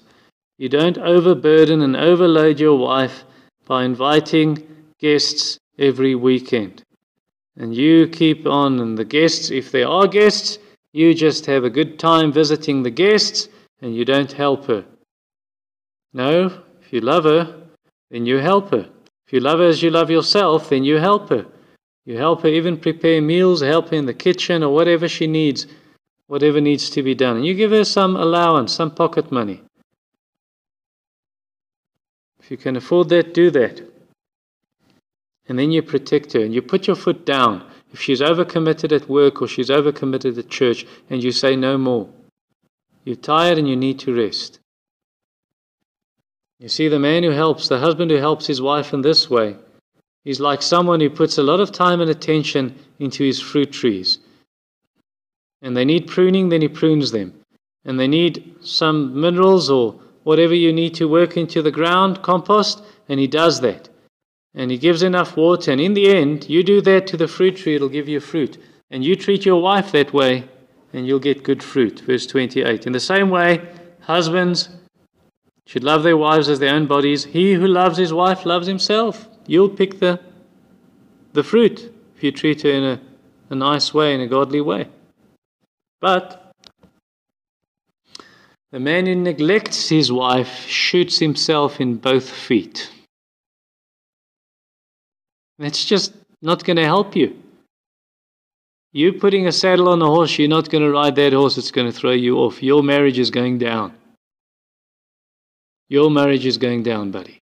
You 0.56 0.70
don't 0.70 0.96
overburden 0.96 1.82
and 1.82 1.96
overload 1.96 2.58
your 2.58 2.78
wife 2.78 3.24
by 3.66 3.84
inviting 3.84 4.66
guests 4.98 5.58
every 5.78 6.14
weekend. 6.14 6.82
And 7.58 7.74
you 7.74 8.08
keep 8.08 8.46
on, 8.46 8.80
and 8.80 8.96
the 8.96 9.04
guests, 9.04 9.50
if 9.50 9.70
there 9.70 9.88
are 9.88 10.06
guests, 10.06 10.58
you 10.92 11.12
just 11.12 11.44
have 11.44 11.64
a 11.64 11.70
good 11.70 11.98
time 11.98 12.32
visiting 12.32 12.82
the 12.82 12.90
guests 12.90 13.50
and 13.80 13.94
you 13.94 14.04
don't 14.04 14.32
help 14.32 14.66
her. 14.66 14.84
No, 16.12 16.62
if 16.80 16.92
you 16.92 17.00
love 17.00 17.24
her, 17.24 17.62
then 18.10 18.26
you 18.26 18.38
help 18.38 18.70
her. 18.70 18.88
If 19.26 19.32
you 19.32 19.40
love 19.40 19.58
her 19.58 19.66
as 19.66 19.82
you 19.82 19.90
love 19.90 20.10
yourself, 20.10 20.68
then 20.70 20.84
you 20.84 20.96
help 20.96 21.28
her. 21.30 21.46
You 22.04 22.16
help 22.16 22.42
her 22.42 22.48
even 22.48 22.78
prepare 22.78 23.20
meals, 23.20 23.60
help 23.60 23.88
her 23.88 23.96
in 23.96 24.06
the 24.06 24.14
kitchen 24.14 24.62
or 24.62 24.72
whatever 24.72 25.08
she 25.08 25.26
needs, 25.26 25.66
whatever 26.28 26.60
needs 26.60 26.88
to 26.90 27.02
be 27.02 27.14
done. 27.14 27.36
And 27.36 27.46
you 27.46 27.54
give 27.54 27.72
her 27.72 27.84
some 27.84 28.14
allowance, 28.14 28.72
some 28.72 28.92
pocket 28.92 29.32
money. 29.32 29.62
If 32.40 32.50
you 32.52 32.56
can 32.56 32.76
afford 32.76 33.08
that, 33.08 33.34
do 33.34 33.50
that. 33.50 33.82
And 35.48 35.58
then 35.58 35.72
you 35.72 35.82
protect 35.82 36.32
her 36.34 36.40
and 36.40 36.54
you 36.54 36.62
put 36.62 36.86
your 36.86 36.94
foot 36.94 37.26
down. 37.26 37.68
If 37.92 38.00
she's 38.00 38.20
overcommitted 38.20 38.92
at 38.92 39.08
work 39.08 39.42
or 39.42 39.48
she's 39.48 39.68
overcommitted 39.68 40.38
at 40.38 40.48
church, 40.48 40.86
and 41.10 41.22
you 41.22 41.32
say 41.32 41.56
no 41.56 41.76
more. 41.76 42.08
You're 43.06 43.16
tired 43.16 43.56
and 43.56 43.66
you 43.66 43.74
need 43.74 43.98
to 44.00 44.14
rest. 44.14 44.58
You 46.58 46.68
see, 46.68 46.88
the 46.88 46.98
man 46.98 47.22
who 47.22 47.30
helps, 47.30 47.68
the 47.68 47.78
husband 47.78 48.10
who 48.10 48.18
helps 48.18 48.46
his 48.46 48.60
wife 48.60 48.92
in 48.92 49.00
this 49.00 49.30
way, 49.30 49.56
he's 50.24 50.40
like 50.40 50.60
someone 50.60 51.00
who 51.00 51.08
puts 51.08 51.38
a 51.38 51.42
lot 51.42 51.60
of 51.60 51.72
time 51.72 52.02
and 52.02 52.10
attention 52.10 52.74
into 52.98 53.24
his 53.24 53.40
fruit 53.40 53.72
trees. 53.72 54.18
And 55.62 55.74
they 55.74 55.86
need 55.86 56.06
pruning, 56.06 56.50
then 56.50 56.60
he 56.60 56.68
prunes 56.68 57.10
them. 57.12 57.32
And 57.86 57.98
they 57.98 58.08
need 58.08 58.56
some 58.60 59.18
minerals 59.18 59.70
or 59.70 59.98
whatever 60.24 60.54
you 60.54 60.70
need 60.70 60.94
to 60.96 61.08
work 61.08 61.38
into 61.38 61.62
the 61.62 61.70
ground, 61.70 62.20
compost, 62.20 62.82
and 63.08 63.18
he 63.18 63.26
does 63.26 63.62
that 63.62 63.88
and 64.56 64.70
He 64.70 64.78
gives 64.78 65.02
enough 65.02 65.36
water. 65.36 65.70
And 65.70 65.80
in 65.80 65.94
the 65.94 66.08
end, 66.08 66.48
you 66.48 66.64
do 66.64 66.80
that 66.80 67.06
to 67.08 67.16
the 67.16 67.28
fruit 67.28 67.56
tree, 67.58 67.76
it'll 67.76 67.90
give 67.90 68.08
you 68.08 68.18
fruit. 68.18 68.56
And 68.90 69.04
you 69.04 69.14
treat 69.14 69.44
your 69.44 69.60
wife 69.60 69.92
that 69.92 70.12
way, 70.12 70.48
and 70.92 71.06
you'll 71.06 71.18
get 71.18 71.42
good 71.42 71.62
fruit. 71.62 72.00
Verse 72.00 72.26
28. 72.26 72.86
In 72.86 72.92
the 72.92 73.00
same 73.00 73.30
way, 73.30 73.66
husbands 74.00 74.68
should 75.66 75.84
love 75.84 76.02
their 76.02 76.16
wives 76.16 76.48
as 76.48 76.58
their 76.58 76.74
own 76.74 76.86
bodies. 76.86 77.24
He 77.24 77.54
who 77.54 77.66
loves 77.66 77.98
his 77.98 78.12
wife 78.12 78.46
loves 78.46 78.66
himself. 78.66 79.28
You'll 79.46 79.68
pick 79.68 79.98
the, 79.98 80.20
the 81.32 81.42
fruit 81.42 81.92
if 82.16 82.22
you 82.22 82.32
treat 82.32 82.62
her 82.62 82.70
in 82.70 82.84
a, 82.84 83.00
a 83.50 83.54
nice 83.54 83.92
way, 83.92 84.14
in 84.14 84.20
a 84.20 84.26
godly 84.26 84.60
way. 84.60 84.88
But 86.00 86.52
the 88.70 88.80
man 88.80 89.06
who 89.06 89.14
neglects 89.14 89.88
his 89.88 90.12
wife 90.12 90.66
shoots 90.66 91.18
himself 91.18 91.80
in 91.80 91.96
both 91.96 92.28
feet. 92.28 92.90
That's 95.58 95.84
just 95.84 96.12
not 96.42 96.64
going 96.64 96.76
to 96.76 96.84
help 96.84 97.16
you. 97.16 97.42
You 98.96 99.12
putting 99.12 99.46
a 99.46 99.52
saddle 99.52 99.90
on 99.90 100.00
a 100.00 100.06
horse, 100.06 100.38
you're 100.38 100.48
not 100.48 100.70
going 100.70 100.82
to 100.82 100.90
ride 100.90 101.16
that 101.16 101.34
horse, 101.34 101.58
it's 101.58 101.70
going 101.70 101.86
to 101.86 101.92
throw 101.92 102.12
you 102.12 102.38
off. 102.38 102.62
Your 102.62 102.82
marriage 102.82 103.18
is 103.18 103.30
going 103.30 103.58
down. 103.58 103.92
Your 105.90 106.10
marriage 106.10 106.46
is 106.46 106.56
going 106.56 106.82
down, 106.82 107.10
buddy. 107.10 107.38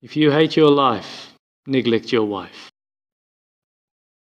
If 0.00 0.16
you 0.16 0.30
hate 0.30 0.56
your 0.56 0.70
life, 0.70 1.34
neglect 1.66 2.12
your 2.12 2.24
wife 2.24 2.70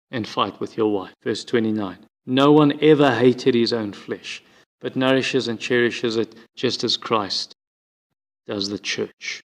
and 0.10 0.28
fight 0.28 0.60
with 0.60 0.78
your 0.78 0.92
wife. 0.92 1.14
Verse 1.24 1.46
29. 1.46 2.00
No 2.26 2.52
one 2.54 2.74
ever 2.82 3.14
hated 3.14 3.54
his 3.54 3.72
own 3.72 3.94
flesh, 3.94 4.42
but 4.82 4.96
nourishes 4.96 5.48
and 5.48 5.60
cherishes 5.60 6.18
it 6.18 6.34
just 6.56 6.84
as 6.84 6.98
Christ 6.98 7.54
does 8.48 8.70
the 8.70 8.80
church. 8.80 9.44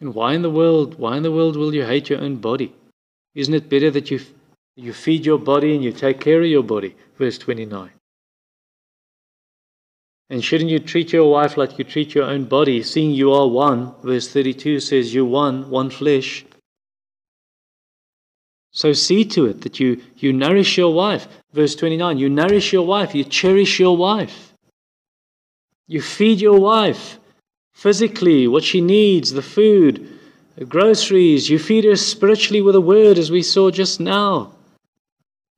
And 0.00 0.14
why 0.14 0.34
in 0.34 0.42
the 0.42 0.50
world, 0.50 0.98
why 0.98 1.16
in 1.16 1.22
the 1.22 1.32
world 1.32 1.56
will 1.56 1.74
you 1.74 1.84
hate 1.84 2.10
your 2.10 2.20
own 2.20 2.36
body? 2.36 2.74
Isn't 3.34 3.54
it 3.54 3.68
better 3.68 3.90
that 3.90 4.10
you, 4.10 4.20
you 4.76 4.92
feed 4.92 5.24
your 5.24 5.38
body 5.38 5.74
and 5.74 5.82
you 5.82 5.92
take 5.92 6.20
care 6.20 6.40
of 6.42 6.48
your 6.48 6.62
body? 6.62 6.94
Verse 7.18 7.38
29. 7.38 7.90
And 10.28 10.42
shouldn't 10.42 10.70
you 10.70 10.80
treat 10.80 11.12
your 11.12 11.30
wife 11.30 11.56
like 11.56 11.78
you 11.78 11.84
treat 11.84 12.14
your 12.14 12.24
own 12.24 12.46
body, 12.46 12.82
seeing 12.82 13.12
you 13.12 13.32
are 13.32 13.46
one? 13.46 13.94
Verse 14.02 14.28
32 14.28 14.80
says, 14.80 15.14
You 15.14 15.24
one, 15.24 15.70
one 15.70 15.88
flesh. 15.88 16.44
So 18.72 18.92
see 18.92 19.24
to 19.26 19.46
it 19.46 19.62
that 19.62 19.80
you, 19.80 20.02
you 20.16 20.32
nourish 20.32 20.76
your 20.76 20.92
wife. 20.92 21.28
Verse 21.52 21.74
29 21.74 22.18
You 22.18 22.28
nourish 22.28 22.72
your 22.72 22.86
wife, 22.86 23.14
you 23.14 23.24
cherish 23.24 23.78
your 23.78 23.96
wife. 23.96 24.52
You 25.86 26.02
feed 26.02 26.40
your 26.40 26.60
wife 26.60 27.18
physically, 27.76 28.48
what 28.48 28.64
she 28.64 28.80
needs, 28.80 29.32
the 29.32 29.42
food, 29.42 30.18
the 30.56 30.64
groceries. 30.64 31.50
You 31.50 31.58
feed 31.58 31.84
her 31.84 31.94
spiritually 31.94 32.62
with 32.62 32.74
a 32.74 32.80
word, 32.80 33.18
as 33.18 33.30
we 33.30 33.42
saw 33.42 33.70
just 33.70 34.00
now. 34.00 34.54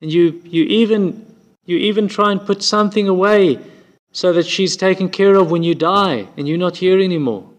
And 0.01 0.11
you, 0.11 0.41
you, 0.43 0.65
even, 0.65 1.25
you 1.65 1.77
even 1.77 2.09
try 2.09 2.31
and 2.33 2.45
put 2.45 2.61
something 2.61 3.07
away 3.07 3.57
so 4.11 4.33
that 4.33 4.45
she's 4.45 4.75
taken 4.75 5.07
care 5.09 5.35
of 5.35 5.49
when 5.49 5.63
you 5.63 5.75
die 5.75 6.27
and 6.35 6.45
you're 6.45 6.57
not 6.57 6.75
here 6.75 6.99
anymore. 6.99 7.49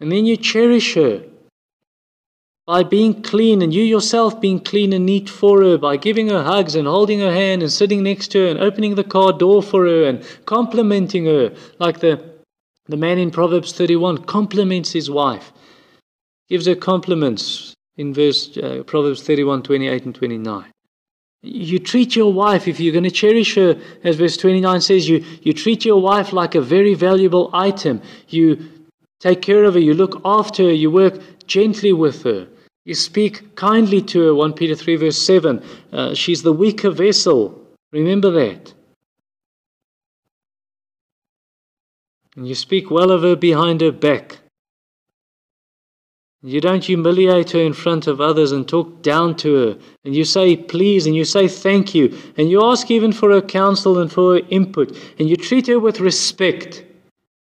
And 0.00 0.12
then 0.12 0.24
you 0.24 0.36
cherish 0.36 0.94
her 0.94 1.24
by 2.66 2.84
being 2.84 3.20
clean 3.22 3.62
and 3.62 3.74
you 3.74 3.82
yourself 3.82 4.40
being 4.40 4.60
clean 4.60 4.92
and 4.92 5.06
neat 5.06 5.28
for 5.28 5.62
her, 5.64 5.76
by 5.76 5.96
giving 5.96 6.28
her 6.28 6.44
hugs 6.44 6.76
and 6.76 6.86
holding 6.86 7.18
her 7.18 7.32
hand 7.32 7.62
and 7.62 7.72
sitting 7.72 8.04
next 8.04 8.28
to 8.28 8.38
her 8.44 8.46
and 8.46 8.60
opening 8.60 8.94
the 8.94 9.02
car 9.02 9.32
door 9.32 9.60
for 9.60 9.86
her 9.86 10.04
and 10.04 10.24
complimenting 10.44 11.24
her 11.24 11.52
like 11.80 11.98
the 11.98 12.37
the 12.88 12.96
man 12.96 13.18
in 13.18 13.30
Proverbs 13.30 13.72
31 13.72 14.18
compliments 14.24 14.92
his 14.92 15.10
wife, 15.10 15.52
gives 16.48 16.66
her 16.66 16.74
compliments 16.74 17.74
in 17.96 18.14
verse 18.14 18.56
uh, 18.56 18.82
Proverbs 18.86 19.22
31, 19.22 19.62
28 19.62 20.04
and 20.06 20.14
29. 20.14 20.72
You 21.42 21.78
treat 21.78 22.16
your 22.16 22.32
wife, 22.32 22.66
if 22.66 22.80
you're 22.80 22.92
going 22.92 23.04
to 23.04 23.10
cherish 23.10 23.54
her, 23.54 23.80
as 24.02 24.16
verse 24.16 24.36
29 24.36 24.80
says, 24.80 25.08
you, 25.08 25.24
you 25.42 25.52
treat 25.52 25.84
your 25.84 26.00
wife 26.00 26.32
like 26.32 26.54
a 26.54 26.60
very 26.60 26.94
valuable 26.94 27.50
item. 27.52 28.02
You 28.28 28.58
take 29.20 29.42
care 29.42 29.64
of 29.64 29.74
her, 29.74 29.80
you 29.80 29.94
look 29.94 30.20
after 30.24 30.64
her, 30.64 30.72
you 30.72 30.90
work 30.90 31.20
gently 31.46 31.92
with 31.92 32.22
her. 32.24 32.48
You 32.84 32.94
speak 32.94 33.54
kindly 33.54 34.00
to 34.02 34.20
her, 34.22 34.34
1 34.34 34.54
Peter 34.54 34.74
3, 34.74 34.96
verse 34.96 35.18
7. 35.18 35.62
Uh, 35.92 36.14
she's 36.14 36.42
the 36.42 36.52
weaker 36.52 36.90
vessel. 36.90 37.62
Remember 37.92 38.30
that. 38.30 38.74
And 42.38 42.46
you 42.46 42.54
speak 42.54 42.88
well 42.88 43.10
of 43.10 43.22
her 43.22 43.34
behind 43.34 43.80
her 43.80 43.90
back. 43.90 44.38
You 46.40 46.60
don't 46.60 46.84
humiliate 46.84 47.50
her 47.50 47.58
in 47.58 47.72
front 47.72 48.06
of 48.06 48.20
others 48.20 48.52
and 48.52 48.66
talk 48.66 49.02
down 49.02 49.34
to 49.38 49.54
her. 49.56 49.78
And 50.04 50.14
you 50.14 50.24
say 50.24 50.56
please 50.56 51.06
and 51.06 51.16
you 51.16 51.24
say 51.24 51.48
thank 51.48 51.96
you. 51.96 52.16
And 52.36 52.48
you 52.48 52.64
ask 52.64 52.92
even 52.92 53.10
for 53.10 53.32
her 53.32 53.42
counsel 53.42 53.98
and 53.98 54.12
for 54.12 54.34
her 54.34 54.42
input. 54.50 54.96
And 55.18 55.28
you 55.28 55.34
treat 55.34 55.66
her 55.66 55.80
with 55.80 55.98
respect. 55.98 56.84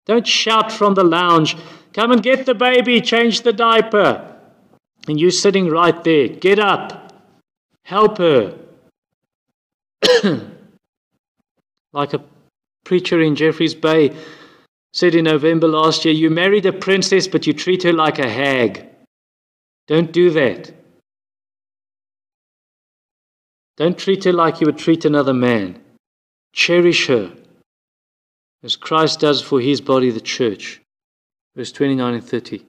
Don't 0.08 0.26
shout 0.26 0.72
from 0.72 0.96
the 0.96 1.04
lounge, 1.04 1.56
come 1.94 2.12
and 2.12 2.24
get 2.24 2.48
the 2.48 2.56
baby, 2.56 3.00
change 3.00 3.42
the 3.42 3.54
diaper. 3.54 4.36
And 5.08 5.20
you're 5.20 5.30
sitting 5.30 5.70
right 5.70 6.04
there. 6.04 6.28
Get 6.28 6.58
up. 6.58 7.14
Help 7.84 8.18
her. 8.18 8.58
like 11.94 12.16
a 12.16 12.24
preacher 12.84 13.22
in 13.22 13.36
Jeffreys 13.36 13.76
Bay 13.76 14.16
said 14.94 15.16
in 15.16 15.26
November 15.26 15.68
last 15.68 16.06
year, 16.06 16.14
You 16.14 16.30
married 16.30 16.66
a 16.66 16.74
princess, 16.74 17.28
but 17.28 17.46
you 17.46 17.54
treat 17.54 17.84
her 17.84 17.94
like 17.94 18.20
a 18.20 18.30
hag. 18.30 18.88
Don't 19.88 20.12
do 20.12 20.30
that. 20.32 20.72
Don't 23.78 23.98
treat 23.98 24.24
her 24.24 24.34
like 24.34 24.60
you 24.60 24.66
would 24.66 24.78
treat 24.78 25.06
another 25.06 25.34
man. 25.34 25.80
Cherish 26.54 27.08
her 27.08 27.32
as 28.64 28.76
Christ 28.76 29.20
does 29.20 29.42
for 29.42 29.62
his 29.62 29.82
body, 29.82 30.10
the 30.10 30.20
church. 30.20 30.82
Verse 31.56 31.72
29 31.72 32.16
and 32.16 32.24
30. 32.24 32.66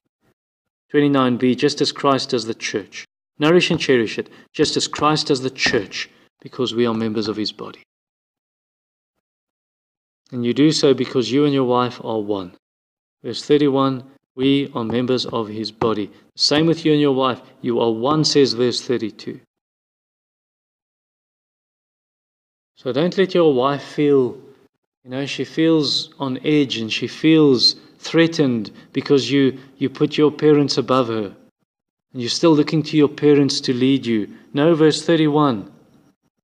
29b, 0.92 1.56
just 1.56 1.80
as 1.80 1.92
Christ 1.92 2.30
does 2.30 2.46
the 2.46 2.54
church. 2.54 3.04
Nourish 3.38 3.70
and 3.70 3.80
cherish 3.80 4.18
it, 4.18 4.30
just 4.52 4.76
as 4.76 4.88
Christ 4.88 5.26
does 5.26 5.42
the 5.42 5.50
church, 5.50 6.08
because 6.40 6.74
we 6.74 6.86
are 6.86 6.94
members 6.94 7.28
of 7.28 7.36
his 7.36 7.52
body. 7.52 7.82
And 10.30 10.44
you 10.44 10.52
do 10.52 10.72
so 10.72 10.92
because 10.94 11.32
you 11.32 11.44
and 11.44 11.54
your 11.54 11.64
wife 11.64 12.00
are 12.04 12.20
one. 12.20 12.52
Verse 13.22 13.42
31 13.42 14.04
We 14.36 14.70
are 14.74 14.84
members 14.84 15.26
of 15.26 15.48
his 15.48 15.72
body. 15.72 16.10
Same 16.36 16.66
with 16.66 16.84
you 16.84 16.92
and 16.92 17.00
your 17.00 17.14
wife. 17.14 17.40
You 17.62 17.80
are 17.80 17.90
one, 17.90 18.24
says 18.24 18.52
verse 18.52 18.80
32. 18.80 19.40
So 22.76 22.92
don't 22.92 23.16
let 23.18 23.34
your 23.34 23.52
wife 23.52 23.82
feel, 23.82 24.38
you 25.02 25.10
know, 25.10 25.26
she 25.26 25.44
feels 25.44 26.14
on 26.20 26.38
edge 26.44 26.76
and 26.76 26.92
she 26.92 27.08
feels 27.08 27.74
threatened 27.98 28.70
because 28.92 29.30
you, 29.30 29.58
you 29.78 29.90
put 29.90 30.16
your 30.16 30.30
parents 30.30 30.78
above 30.78 31.08
her. 31.08 31.34
And 32.12 32.22
you're 32.22 32.30
still 32.30 32.54
looking 32.54 32.82
to 32.84 32.96
your 32.96 33.08
parents 33.08 33.60
to 33.62 33.74
lead 33.74 34.06
you. 34.06 34.28
No, 34.52 34.74
verse 34.74 35.02
31 35.04 35.72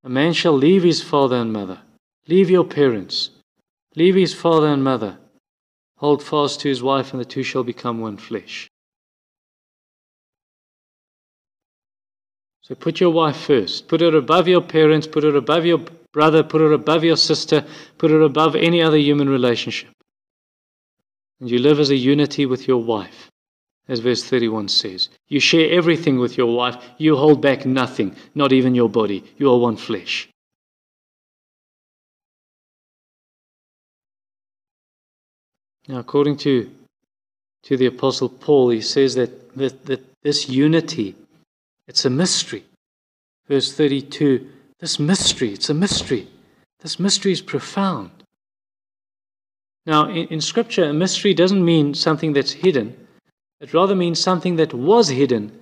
A 0.02 0.08
man 0.08 0.32
shall 0.32 0.54
leave 0.54 0.82
his 0.82 1.02
father 1.02 1.36
and 1.36 1.52
mother, 1.52 1.80
leave 2.26 2.50
your 2.50 2.64
parents 2.64 3.30
Leave 3.96 4.16
his 4.16 4.34
father 4.34 4.66
and 4.66 4.82
mother, 4.82 5.18
hold 5.98 6.22
fast 6.22 6.60
to 6.60 6.68
his 6.68 6.82
wife, 6.82 7.12
and 7.12 7.20
the 7.20 7.24
two 7.24 7.42
shall 7.42 7.62
become 7.62 8.00
one 8.00 8.16
flesh. 8.16 8.68
So 12.62 12.74
put 12.74 12.98
your 12.98 13.10
wife 13.10 13.36
first. 13.36 13.88
Put 13.88 14.00
her 14.00 14.16
above 14.16 14.48
your 14.48 14.62
parents, 14.62 15.06
put 15.06 15.22
her 15.22 15.36
above 15.36 15.66
your 15.66 15.80
brother, 16.12 16.42
put 16.42 16.62
her 16.62 16.72
above 16.72 17.04
your 17.04 17.16
sister, 17.16 17.64
put 17.98 18.10
her 18.10 18.22
above 18.22 18.56
any 18.56 18.80
other 18.82 18.96
human 18.96 19.28
relationship. 19.28 19.90
And 21.40 21.50
you 21.50 21.58
live 21.58 21.78
as 21.78 21.90
a 21.90 21.96
unity 21.96 22.46
with 22.46 22.66
your 22.66 22.82
wife, 22.82 23.30
as 23.86 24.00
verse 24.00 24.24
31 24.24 24.68
says. 24.68 25.10
You 25.28 25.40
share 25.40 25.70
everything 25.70 26.18
with 26.18 26.38
your 26.38 26.56
wife, 26.56 26.82
you 26.96 27.16
hold 27.16 27.42
back 27.42 27.66
nothing, 27.66 28.16
not 28.34 28.52
even 28.52 28.74
your 28.74 28.88
body. 28.88 29.22
You 29.36 29.52
are 29.52 29.58
one 29.58 29.76
flesh. 29.76 30.28
Now, 35.88 35.98
according 35.98 36.38
to, 36.38 36.70
to 37.64 37.76
the 37.76 37.86
Apostle 37.86 38.28
Paul, 38.28 38.70
he 38.70 38.80
says 38.80 39.14
that, 39.14 39.54
that, 39.56 39.86
that 39.86 40.04
this 40.22 40.48
unity, 40.48 41.14
it's 41.86 42.04
a 42.04 42.10
mystery. 42.10 42.64
Verse 43.48 43.72
32 43.72 44.50
this 44.80 44.98
mystery, 44.98 45.52
it's 45.52 45.70
a 45.70 45.74
mystery. 45.74 46.28
This 46.80 47.00
mystery 47.00 47.32
is 47.32 47.40
profound. 47.40 48.10
Now, 49.86 50.10
in, 50.10 50.26
in 50.28 50.40
Scripture, 50.42 50.84
a 50.84 50.92
mystery 50.92 51.32
doesn't 51.32 51.64
mean 51.64 51.94
something 51.94 52.34
that's 52.34 52.52
hidden, 52.52 52.94
it 53.60 53.72
rather 53.72 53.94
means 53.94 54.20
something 54.20 54.56
that 54.56 54.74
was 54.74 55.08
hidden 55.08 55.58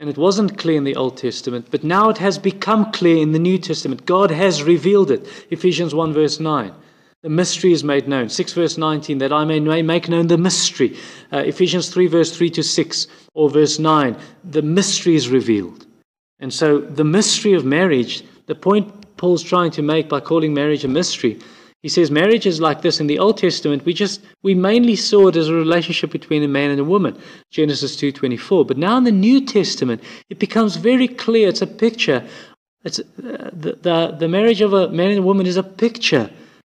and 0.00 0.10
it 0.10 0.18
wasn't 0.18 0.58
clear 0.58 0.76
in 0.76 0.84
the 0.84 0.96
Old 0.96 1.16
Testament, 1.16 1.68
but 1.70 1.82
now 1.82 2.10
it 2.10 2.18
has 2.18 2.38
become 2.38 2.92
clear 2.92 3.16
in 3.16 3.32
the 3.32 3.38
New 3.38 3.58
Testament. 3.58 4.04
God 4.04 4.30
has 4.30 4.62
revealed 4.62 5.10
it. 5.10 5.26
Ephesians 5.50 5.94
1, 5.94 6.12
verse 6.12 6.38
9. 6.38 6.72
The 7.22 7.28
mystery 7.28 7.72
is 7.72 7.82
made 7.82 8.06
known. 8.06 8.28
6 8.28 8.52
verse 8.52 8.78
19, 8.78 9.18
that 9.18 9.32
I 9.32 9.44
may 9.44 9.82
make 9.82 10.08
known 10.08 10.28
the 10.28 10.38
mystery. 10.38 10.96
Uh, 11.32 11.38
Ephesians 11.38 11.88
3 11.88 12.06
verse 12.06 12.36
3 12.36 12.50
to 12.50 12.62
6 12.62 13.06
or 13.34 13.50
verse 13.50 13.78
9, 13.78 14.16
the 14.44 14.62
mystery 14.62 15.16
is 15.16 15.28
revealed. 15.28 15.86
And 16.38 16.54
so 16.54 16.78
the 16.78 17.04
mystery 17.04 17.54
of 17.54 17.64
marriage, 17.64 18.22
the 18.46 18.54
point 18.54 19.16
Paul's 19.16 19.42
trying 19.42 19.72
to 19.72 19.82
make 19.82 20.08
by 20.08 20.20
calling 20.20 20.54
marriage 20.54 20.84
a 20.84 20.88
mystery, 20.88 21.40
He 21.82 21.88
says 21.88 22.10
marriage 22.10 22.44
is 22.44 22.60
like 22.60 22.82
this. 22.82 22.98
In 22.98 23.06
the 23.06 23.20
Old 23.20 23.38
Testament, 23.38 23.84
we 23.84 23.94
just 23.94 24.20
we 24.42 24.54
mainly 24.54 24.96
saw 24.96 25.28
it 25.28 25.36
as 25.36 25.48
a 25.48 25.54
relationship 25.54 26.10
between 26.10 26.42
a 26.42 26.48
man 26.48 26.70
and 26.70 26.80
a 26.80 26.84
woman, 26.84 27.16
Genesis 27.50 27.94
2:24. 27.96 28.66
But 28.66 28.78
now 28.78 28.96
in 28.98 29.04
the 29.04 29.12
New 29.12 29.40
Testament, 29.44 30.02
it 30.28 30.40
becomes 30.40 30.74
very 30.74 31.06
clear. 31.06 31.48
It's 31.48 31.62
a 31.62 31.68
picture. 31.68 32.24
It's 32.84 32.98
uh, 32.98 33.50
the, 33.52 33.78
the 33.80 34.16
the 34.18 34.28
marriage 34.28 34.60
of 34.60 34.72
a 34.72 34.88
man 34.88 35.10
and 35.10 35.20
a 35.20 35.22
woman 35.22 35.46
is 35.46 35.56
a 35.56 35.62
picture 35.62 36.30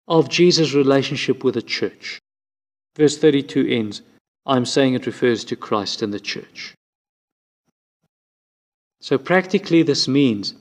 of 0.09 0.29
Jesus' 0.29 0.73
relationship 0.73 1.45
with 1.45 1.55
the 1.55 1.63
church. 1.63 2.19
Verse 2.97 3.19
32 3.19 3.67
ends. 3.69 4.03
I'm 4.47 4.65
saying 4.65 4.95
it 4.95 5.07
refers 5.07 5.45
to 5.45 5.57
Christ 5.57 6.03
and 6.03 6.13
the 6.13 6.21
church. 6.21 6.75
So 9.01 9.19
practically, 9.19 9.83
this 9.83 10.09
means 10.09 10.55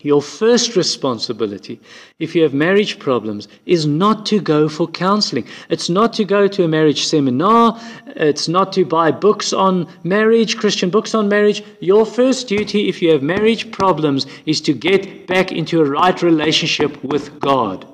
your 0.00 0.22
first 0.22 0.76
responsibility, 0.76 1.80
if 2.20 2.36
you 2.36 2.44
have 2.44 2.54
marriage 2.54 3.00
problems, 3.00 3.48
is 3.66 3.84
not 3.84 4.24
to 4.26 4.38
go 4.40 4.68
for 4.68 4.86
counseling. 4.86 5.44
It's 5.68 5.90
not 5.90 6.12
to 6.14 6.24
go 6.24 6.46
to 6.46 6.64
a 6.64 6.68
marriage 6.68 7.04
seminar. 7.04 7.78
It's 8.06 8.46
not 8.46 8.72
to 8.74 8.84
buy 8.84 9.10
books 9.10 9.52
on 9.52 9.88
marriage, 10.04 10.56
Christian 10.56 10.88
books 10.88 11.16
on 11.16 11.28
marriage. 11.28 11.64
Your 11.80 12.06
first 12.06 12.46
duty, 12.46 12.88
if 12.88 13.02
you 13.02 13.10
have 13.10 13.22
marriage 13.22 13.72
problems, 13.72 14.26
is 14.46 14.60
to 14.62 14.72
get 14.72 15.26
back 15.26 15.50
into 15.50 15.80
a 15.80 15.90
right 15.90 16.22
relationship 16.22 17.02
with 17.02 17.40
God 17.40 17.84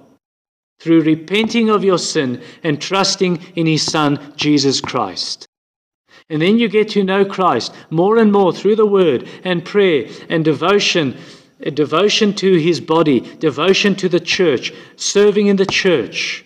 through 0.78 1.02
repenting 1.02 1.70
of 1.70 1.84
your 1.84 1.98
sin 1.98 2.42
and 2.62 2.80
trusting 2.80 3.38
in 3.56 3.66
His 3.66 3.84
Son, 3.84 4.32
Jesus 4.36 4.80
Christ. 4.80 5.46
And 6.30 6.40
then 6.40 6.58
you 6.58 6.68
get 6.68 6.88
to 6.90 7.04
know 7.04 7.24
Christ 7.24 7.74
more 7.90 8.18
and 8.18 8.32
more 8.32 8.52
through 8.52 8.76
the 8.76 8.86
Word 8.86 9.28
and 9.44 9.64
prayer 9.64 10.08
and 10.28 10.44
devotion 10.44 11.16
devotion 11.72 12.34
to 12.34 12.56
his 12.58 12.80
body, 12.80 13.20
devotion 13.20 13.94
to 13.96 14.08
the 14.08 14.20
church, 14.20 14.72
serving 14.96 15.46
in 15.46 15.56
the 15.56 15.66
church. 15.66 16.44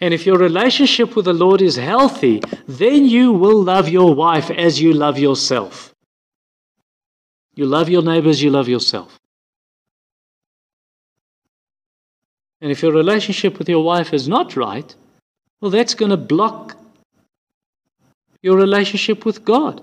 And 0.00 0.14
if 0.14 0.26
your 0.26 0.38
relationship 0.38 1.14
with 1.14 1.26
the 1.26 1.32
Lord 1.32 1.60
is 1.60 1.76
healthy, 1.76 2.40
then 2.66 3.06
you 3.06 3.32
will 3.32 3.62
love 3.62 3.88
your 3.88 4.14
wife 4.14 4.50
as 4.50 4.80
you 4.80 4.92
love 4.92 5.18
yourself. 5.18 5.94
You 7.54 7.66
love 7.66 7.88
your 7.88 8.02
neighbors, 8.02 8.42
you 8.42 8.50
love 8.50 8.68
yourself. 8.68 9.20
And 12.64 12.72
if 12.72 12.82
your 12.82 12.92
relationship 12.92 13.58
with 13.58 13.68
your 13.68 13.84
wife 13.84 14.14
is 14.14 14.26
not 14.26 14.56
right, 14.56 14.94
well, 15.60 15.70
that's 15.70 15.92
going 15.92 16.12
to 16.12 16.16
block 16.16 16.78
your 18.40 18.56
relationship 18.56 19.26
with 19.26 19.44
God. 19.44 19.82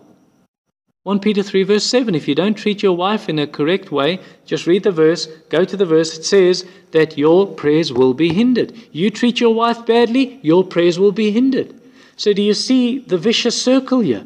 1 1.03 1.19
Peter 1.19 1.43
3, 1.43 1.61
verse 1.61 1.85
7. 1.85 2.15
If 2.15 2.27
you 2.27 2.33
don't 2.33 2.55
treat 2.55 2.81
your 2.81 2.97
wife 2.97 3.29
in 3.29 3.37
a 3.37 3.45
correct 3.45 3.91
way, 3.91 4.19
just 4.45 4.65
read 4.65 4.81
the 4.81 4.89
verse, 4.89 5.27
go 5.49 5.63
to 5.63 5.77
the 5.77 5.85
verse. 5.85 6.17
It 6.17 6.25
says 6.25 6.65
that 6.89 7.19
your 7.19 7.45
prayers 7.45 7.93
will 7.93 8.15
be 8.15 8.33
hindered. 8.33 8.73
You 8.91 9.11
treat 9.11 9.39
your 9.39 9.53
wife 9.53 9.85
badly, 9.85 10.39
your 10.41 10.63
prayers 10.63 10.97
will 10.97 11.11
be 11.11 11.29
hindered. 11.29 11.79
So, 12.15 12.33
do 12.33 12.41
you 12.41 12.55
see 12.55 12.97
the 12.97 13.19
vicious 13.19 13.61
circle 13.61 13.99
here? 13.99 14.25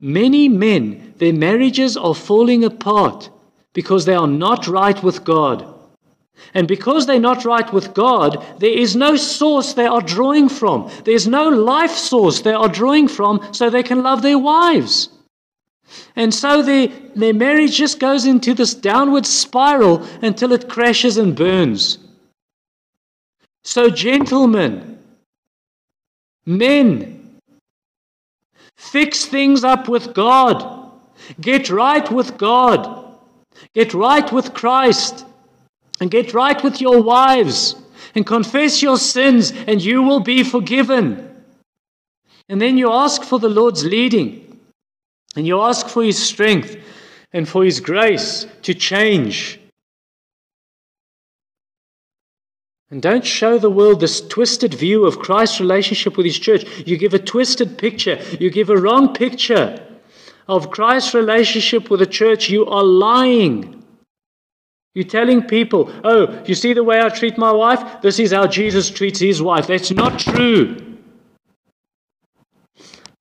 Many 0.00 0.48
men, 0.48 1.12
their 1.18 1.34
marriages 1.34 1.98
are 1.98 2.14
falling 2.14 2.64
apart 2.64 3.28
because 3.74 4.06
they 4.06 4.14
are 4.14 4.26
not 4.26 4.66
right 4.66 5.02
with 5.02 5.22
God. 5.22 5.79
And 6.54 6.66
because 6.66 7.06
they're 7.06 7.20
not 7.20 7.44
right 7.44 7.72
with 7.72 7.94
God, 7.94 8.44
there 8.58 8.76
is 8.76 8.96
no 8.96 9.16
source 9.16 9.72
they 9.72 9.86
are 9.86 10.00
drawing 10.00 10.48
from. 10.48 10.90
There's 11.04 11.28
no 11.28 11.48
life 11.48 11.92
source 11.92 12.40
they 12.40 12.52
are 12.52 12.68
drawing 12.68 13.08
from 13.08 13.52
so 13.52 13.70
they 13.70 13.82
can 13.82 14.02
love 14.02 14.22
their 14.22 14.38
wives. 14.38 15.10
And 16.16 16.32
so 16.32 16.62
their, 16.62 16.88
their 17.14 17.34
marriage 17.34 17.76
just 17.76 17.98
goes 17.98 18.26
into 18.26 18.54
this 18.54 18.74
downward 18.74 19.26
spiral 19.26 20.06
until 20.22 20.52
it 20.52 20.68
crashes 20.68 21.16
and 21.16 21.34
burns. 21.34 21.98
So, 23.62 23.90
gentlemen, 23.90 24.98
men, 26.46 27.38
fix 28.76 29.26
things 29.26 29.64
up 29.64 29.88
with 29.88 30.14
God. 30.14 30.90
Get 31.40 31.70
right 31.70 32.10
with 32.10 32.38
God. 32.38 33.16
Get 33.74 33.94
right 33.94 34.32
with 34.32 34.54
Christ. 34.54 35.26
And 36.00 36.10
get 36.10 36.34
right 36.34 36.62
with 36.64 36.80
your 36.80 37.02
wives. 37.02 37.76
And 38.14 38.26
confess 38.26 38.82
your 38.82 38.96
sins, 38.96 39.52
and 39.52 39.80
you 39.80 40.02
will 40.02 40.20
be 40.20 40.42
forgiven. 40.42 41.44
And 42.48 42.60
then 42.60 42.76
you 42.76 42.90
ask 42.90 43.22
for 43.22 43.38
the 43.38 43.48
Lord's 43.48 43.84
leading. 43.84 44.58
And 45.36 45.46
you 45.46 45.60
ask 45.60 45.86
for 45.88 46.02
His 46.02 46.20
strength 46.20 46.76
and 47.32 47.48
for 47.48 47.64
His 47.64 47.78
grace 47.78 48.46
to 48.62 48.74
change. 48.74 49.60
And 52.90 53.00
don't 53.00 53.24
show 53.24 53.56
the 53.56 53.70
world 53.70 54.00
this 54.00 54.20
twisted 54.20 54.74
view 54.74 55.06
of 55.06 55.20
Christ's 55.20 55.60
relationship 55.60 56.16
with 56.16 56.26
His 56.26 56.38
church. 56.38 56.64
You 56.84 56.96
give 56.96 57.14
a 57.14 57.20
twisted 57.20 57.78
picture, 57.78 58.18
you 58.40 58.50
give 58.50 58.70
a 58.70 58.76
wrong 58.76 59.14
picture 59.14 59.86
of 60.48 60.72
Christ's 60.72 61.14
relationship 61.14 61.88
with 61.88 62.00
the 62.00 62.06
church. 62.06 62.50
You 62.50 62.66
are 62.66 62.82
lying. 62.82 63.79
You're 64.94 65.04
telling 65.04 65.42
people, 65.42 65.92
oh, 66.02 66.42
you 66.44 66.54
see 66.54 66.72
the 66.72 66.82
way 66.82 67.00
I 67.00 67.08
treat 67.08 67.38
my 67.38 67.52
wife? 67.52 68.02
This 68.02 68.18
is 68.18 68.32
how 68.32 68.46
Jesus 68.46 68.90
treats 68.90 69.20
his 69.20 69.40
wife. 69.40 69.68
That's 69.68 69.90
not 69.92 70.18
true. 70.18 70.98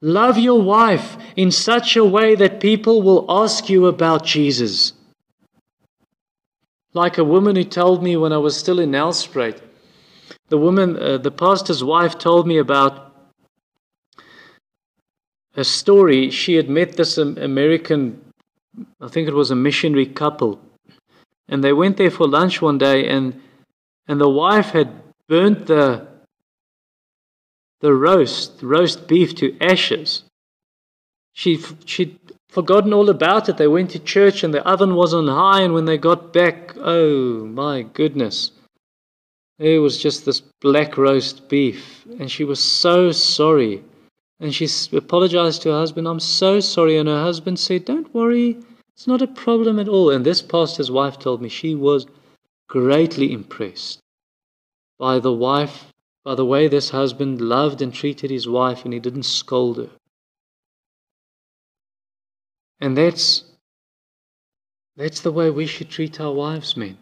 Love 0.02 0.38
your 0.38 0.62
wife 0.62 1.18
in 1.36 1.52
such 1.52 1.96
a 1.96 2.06
way 2.06 2.34
that 2.36 2.60
people 2.60 3.02
will 3.02 3.26
ask 3.30 3.70
you 3.70 3.86
about 3.86 4.26
Jesus. 4.26 4.94
Like 6.94 7.18
a 7.18 7.24
woman 7.24 7.56
who 7.56 7.66
told 7.66 8.02
me 8.02 8.18
when 8.18 8.34
I 8.34 8.38
was 8.38 8.58
still 8.58 8.80
in 8.80 8.92
Nelspruit, 8.92 9.62
the 10.48 10.58
woman, 10.58 10.98
uh, 10.98 11.18
the 11.18 11.32
pastor's 11.32 11.84
wife, 11.84 12.18
told 12.18 12.48
me 12.48 12.58
about 12.58 13.14
a 15.56 15.64
story. 15.64 16.32
She 16.32 16.56
had 16.56 16.70
met 16.70 16.98
this 16.98 17.18
American, 17.18 18.22
I 19.00 19.08
think 19.08 19.28
it 19.28 19.36
was 19.36 19.52
a 19.52 19.56
missionary 19.56 20.08
couple, 20.08 20.60
and 21.50 21.64
they 21.64 21.74
went 21.74 21.98
there 21.98 22.12
for 22.12 22.28
lunch 22.28 22.62
one 22.62 22.78
day, 22.78 23.08
and 23.08 23.42
and 24.08 24.20
the 24.22 24.30
wife 24.30 24.72
had 24.72 24.90
burnt 25.28 25.68
the 25.68 26.08
the 27.82 27.94
roast, 27.94 28.62
roast 28.62 29.08
beef 29.08 29.36
to 29.36 29.58
ashes. 29.62 30.24
She, 31.34 31.60
she'd 31.86 32.20
forgotten 32.50 32.94
all 32.94 33.10
about 33.10 33.48
it. 33.48 33.58
They 33.58 33.68
went 33.68 33.92
to 33.92 34.00
church 34.00 34.44
and 34.44 34.54
the 34.54 34.68
oven 34.68 34.96
was 34.96 35.14
on 35.14 35.28
high, 35.28 35.62
and 35.62 35.74
when 35.74 35.86
they 35.86 35.98
got 35.98 36.34
back, 36.34 36.74
oh 36.78 37.46
my 37.46 37.84
goodness, 37.84 38.52
it 39.58 39.80
was 39.80 40.02
just 40.02 40.26
this 40.26 40.42
black 40.62 40.98
roast 40.98 41.48
beef. 41.48 42.06
And 42.20 42.30
she 42.30 42.44
was 42.44 42.60
so 42.60 43.12
sorry. 43.12 43.84
And 44.42 44.54
she 44.54 44.68
apologized 44.96 45.62
to 45.64 45.70
her 45.70 45.78
husband, 45.80 46.08
I'm 46.08 46.20
so 46.20 46.60
sorry. 46.60 46.98
And 46.98 47.10
her 47.10 47.22
husband 47.22 47.60
said, 47.60 47.86
Don't 47.86 48.14
worry, 48.14 48.58
it's 49.00 49.08
not 49.08 49.22
a 49.22 49.28
problem 49.28 49.80
at 49.80 49.88
all. 49.88 50.10
And 50.10 50.26
this 50.26 50.42
pastor's 50.42 50.92
wife 50.92 51.18
told 51.18 51.42
me 51.42 51.48
she 51.48 51.74
was 51.74 52.06
greatly 52.68 53.32
impressed 53.32 54.02
by 54.98 55.20
the 55.20 55.32
wife 55.32 55.94
by 56.26 56.36
the 56.36 56.46
way 56.46 56.68
this 56.68 56.90
husband 56.90 57.40
loved 57.40 57.82
and 57.82 57.94
treated 57.94 58.30
his 58.30 58.46
wife 58.46 58.84
and 58.84 58.94
he 58.94 59.00
didn't 59.00 59.24
scold 59.24 59.78
her. 59.78 59.90
And 62.82 62.98
that's 62.98 63.46
that's 64.98 65.22
the 65.22 65.32
way 65.32 65.50
we 65.50 65.66
should 65.66 65.90
treat 65.90 66.20
our 66.20 66.34
wives, 66.34 66.76
men. 66.76 66.98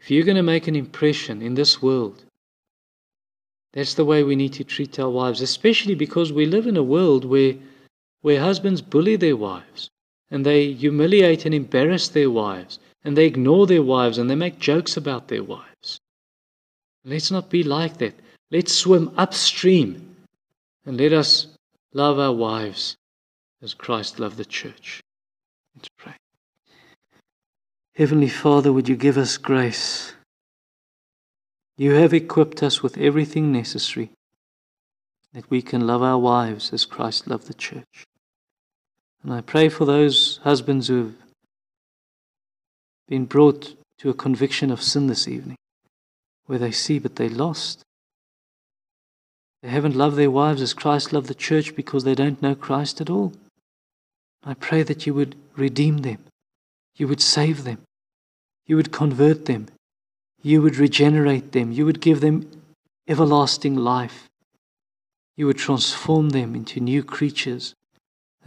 If 0.00 0.10
you're 0.10 0.26
going 0.26 0.36
to 0.36 0.42
make 0.42 0.68
an 0.68 0.76
impression 0.76 1.40
in 1.40 1.54
this 1.54 1.80
world, 1.80 2.22
that's 3.72 3.94
the 3.94 4.04
way 4.04 4.22
we 4.24 4.36
need 4.36 4.52
to 4.52 4.62
treat 4.64 4.98
our 4.98 5.08
wives, 5.08 5.40
especially 5.40 5.94
because 5.94 6.34
we 6.34 6.44
live 6.44 6.66
in 6.66 6.76
a 6.76 6.82
world 6.82 7.24
where 7.24 7.54
where 8.20 8.40
husbands 8.40 8.82
bully 8.82 9.16
their 9.16 9.38
wives 9.38 9.88
and 10.30 10.44
they 10.44 10.72
humiliate 10.72 11.44
and 11.44 11.54
embarrass 11.54 12.08
their 12.08 12.30
wives 12.30 12.78
and 13.04 13.16
they 13.16 13.26
ignore 13.26 13.66
their 13.66 13.82
wives 13.82 14.18
and 14.18 14.28
they 14.28 14.34
make 14.34 14.58
jokes 14.58 14.96
about 14.96 15.28
their 15.28 15.42
wives. 15.42 16.00
Let's 17.04 17.30
not 17.30 17.48
be 17.48 17.62
like 17.62 17.98
that. 17.98 18.14
Let's 18.50 18.74
swim 18.74 19.12
upstream 19.16 20.16
and 20.84 20.98
let 20.98 21.12
us 21.12 21.46
love 21.92 22.18
our 22.18 22.32
wives 22.32 22.96
as 23.62 23.74
Christ 23.74 24.18
loved 24.18 24.36
the 24.36 24.44
church. 24.44 25.00
Let's 25.74 25.88
pray. 25.96 26.14
Heavenly 27.94 28.28
Father, 28.28 28.72
would 28.72 28.88
you 28.88 28.96
give 28.96 29.18
us 29.18 29.36
grace? 29.36 30.14
You 31.76 31.92
have 31.92 32.12
equipped 32.12 32.62
us 32.62 32.82
with 32.82 32.98
everything 32.98 33.52
necessary 33.52 34.10
that 35.32 35.48
we 35.50 35.62
can 35.62 35.86
love 35.86 36.02
our 36.02 36.18
wives 36.18 36.72
as 36.72 36.84
Christ 36.84 37.28
loved 37.28 37.46
the 37.46 37.54
church. 37.54 38.07
And 39.22 39.32
I 39.32 39.40
pray 39.40 39.68
for 39.68 39.84
those 39.84 40.40
husbands 40.44 40.88
who 40.88 41.04
have 41.04 41.14
been 43.08 43.24
brought 43.24 43.74
to 43.98 44.10
a 44.10 44.14
conviction 44.14 44.70
of 44.70 44.82
sin 44.82 45.06
this 45.06 45.26
evening 45.26 45.56
where 46.46 46.58
they 46.58 46.70
see, 46.70 46.98
but 46.98 47.16
they 47.16 47.28
lost. 47.28 47.82
They 49.62 49.68
haven't 49.68 49.96
loved 49.96 50.16
their 50.16 50.30
wives 50.30 50.62
as 50.62 50.72
Christ 50.72 51.12
loved 51.12 51.26
the 51.26 51.34
church 51.34 51.74
because 51.74 52.04
they 52.04 52.14
don't 52.14 52.40
know 52.40 52.54
Christ 52.54 53.00
at 53.00 53.10
all. 53.10 53.32
I 54.44 54.54
pray 54.54 54.82
that 54.82 55.06
you 55.06 55.14
would 55.14 55.36
redeem 55.56 55.98
them, 55.98 56.18
you 56.96 57.08
would 57.08 57.20
save 57.20 57.64
them, 57.64 57.78
you 58.66 58.76
would 58.76 58.92
convert 58.92 59.46
them, 59.46 59.66
you 60.42 60.62
would 60.62 60.76
regenerate 60.76 61.52
them, 61.52 61.72
you 61.72 61.84
would 61.84 62.00
give 62.00 62.20
them 62.20 62.48
everlasting 63.08 63.74
life. 63.74 64.28
You 65.36 65.46
would 65.46 65.58
transform 65.58 66.30
them 66.30 66.54
into 66.54 66.80
new 66.80 67.02
creatures, 67.02 67.74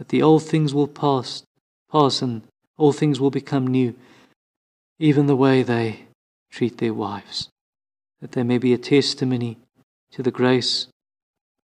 that 0.02 0.08
the 0.08 0.20
old 0.20 0.42
things 0.42 0.74
will 0.74 0.88
pass, 0.88 1.44
pass 1.88 2.22
and 2.22 2.42
all 2.76 2.92
things 2.92 3.20
will 3.20 3.30
become 3.30 3.68
new, 3.68 3.94
even 4.98 5.28
the 5.28 5.36
way 5.36 5.62
they 5.62 6.06
treat 6.50 6.78
their 6.78 6.92
wives, 6.92 7.48
that 8.20 8.32
there 8.32 8.42
may 8.42 8.58
be 8.58 8.72
a 8.72 8.78
testimony 8.78 9.58
to 10.10 10.20
the 10.20 10.32
grace, 10.32 10.88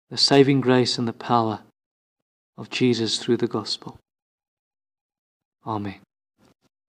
the 0.09 0.16
saving 0.16 0.61
grace 0.61 0.99
and 0.99 1.09
the 1.09 1.12
power 1.12 1.62
of 2.57 2.70
Jesus 2.70 3.18
through 3.18 3.39
the 3.39 3.49
gospel. 3.49 3.99
Amen. 5.66 5.97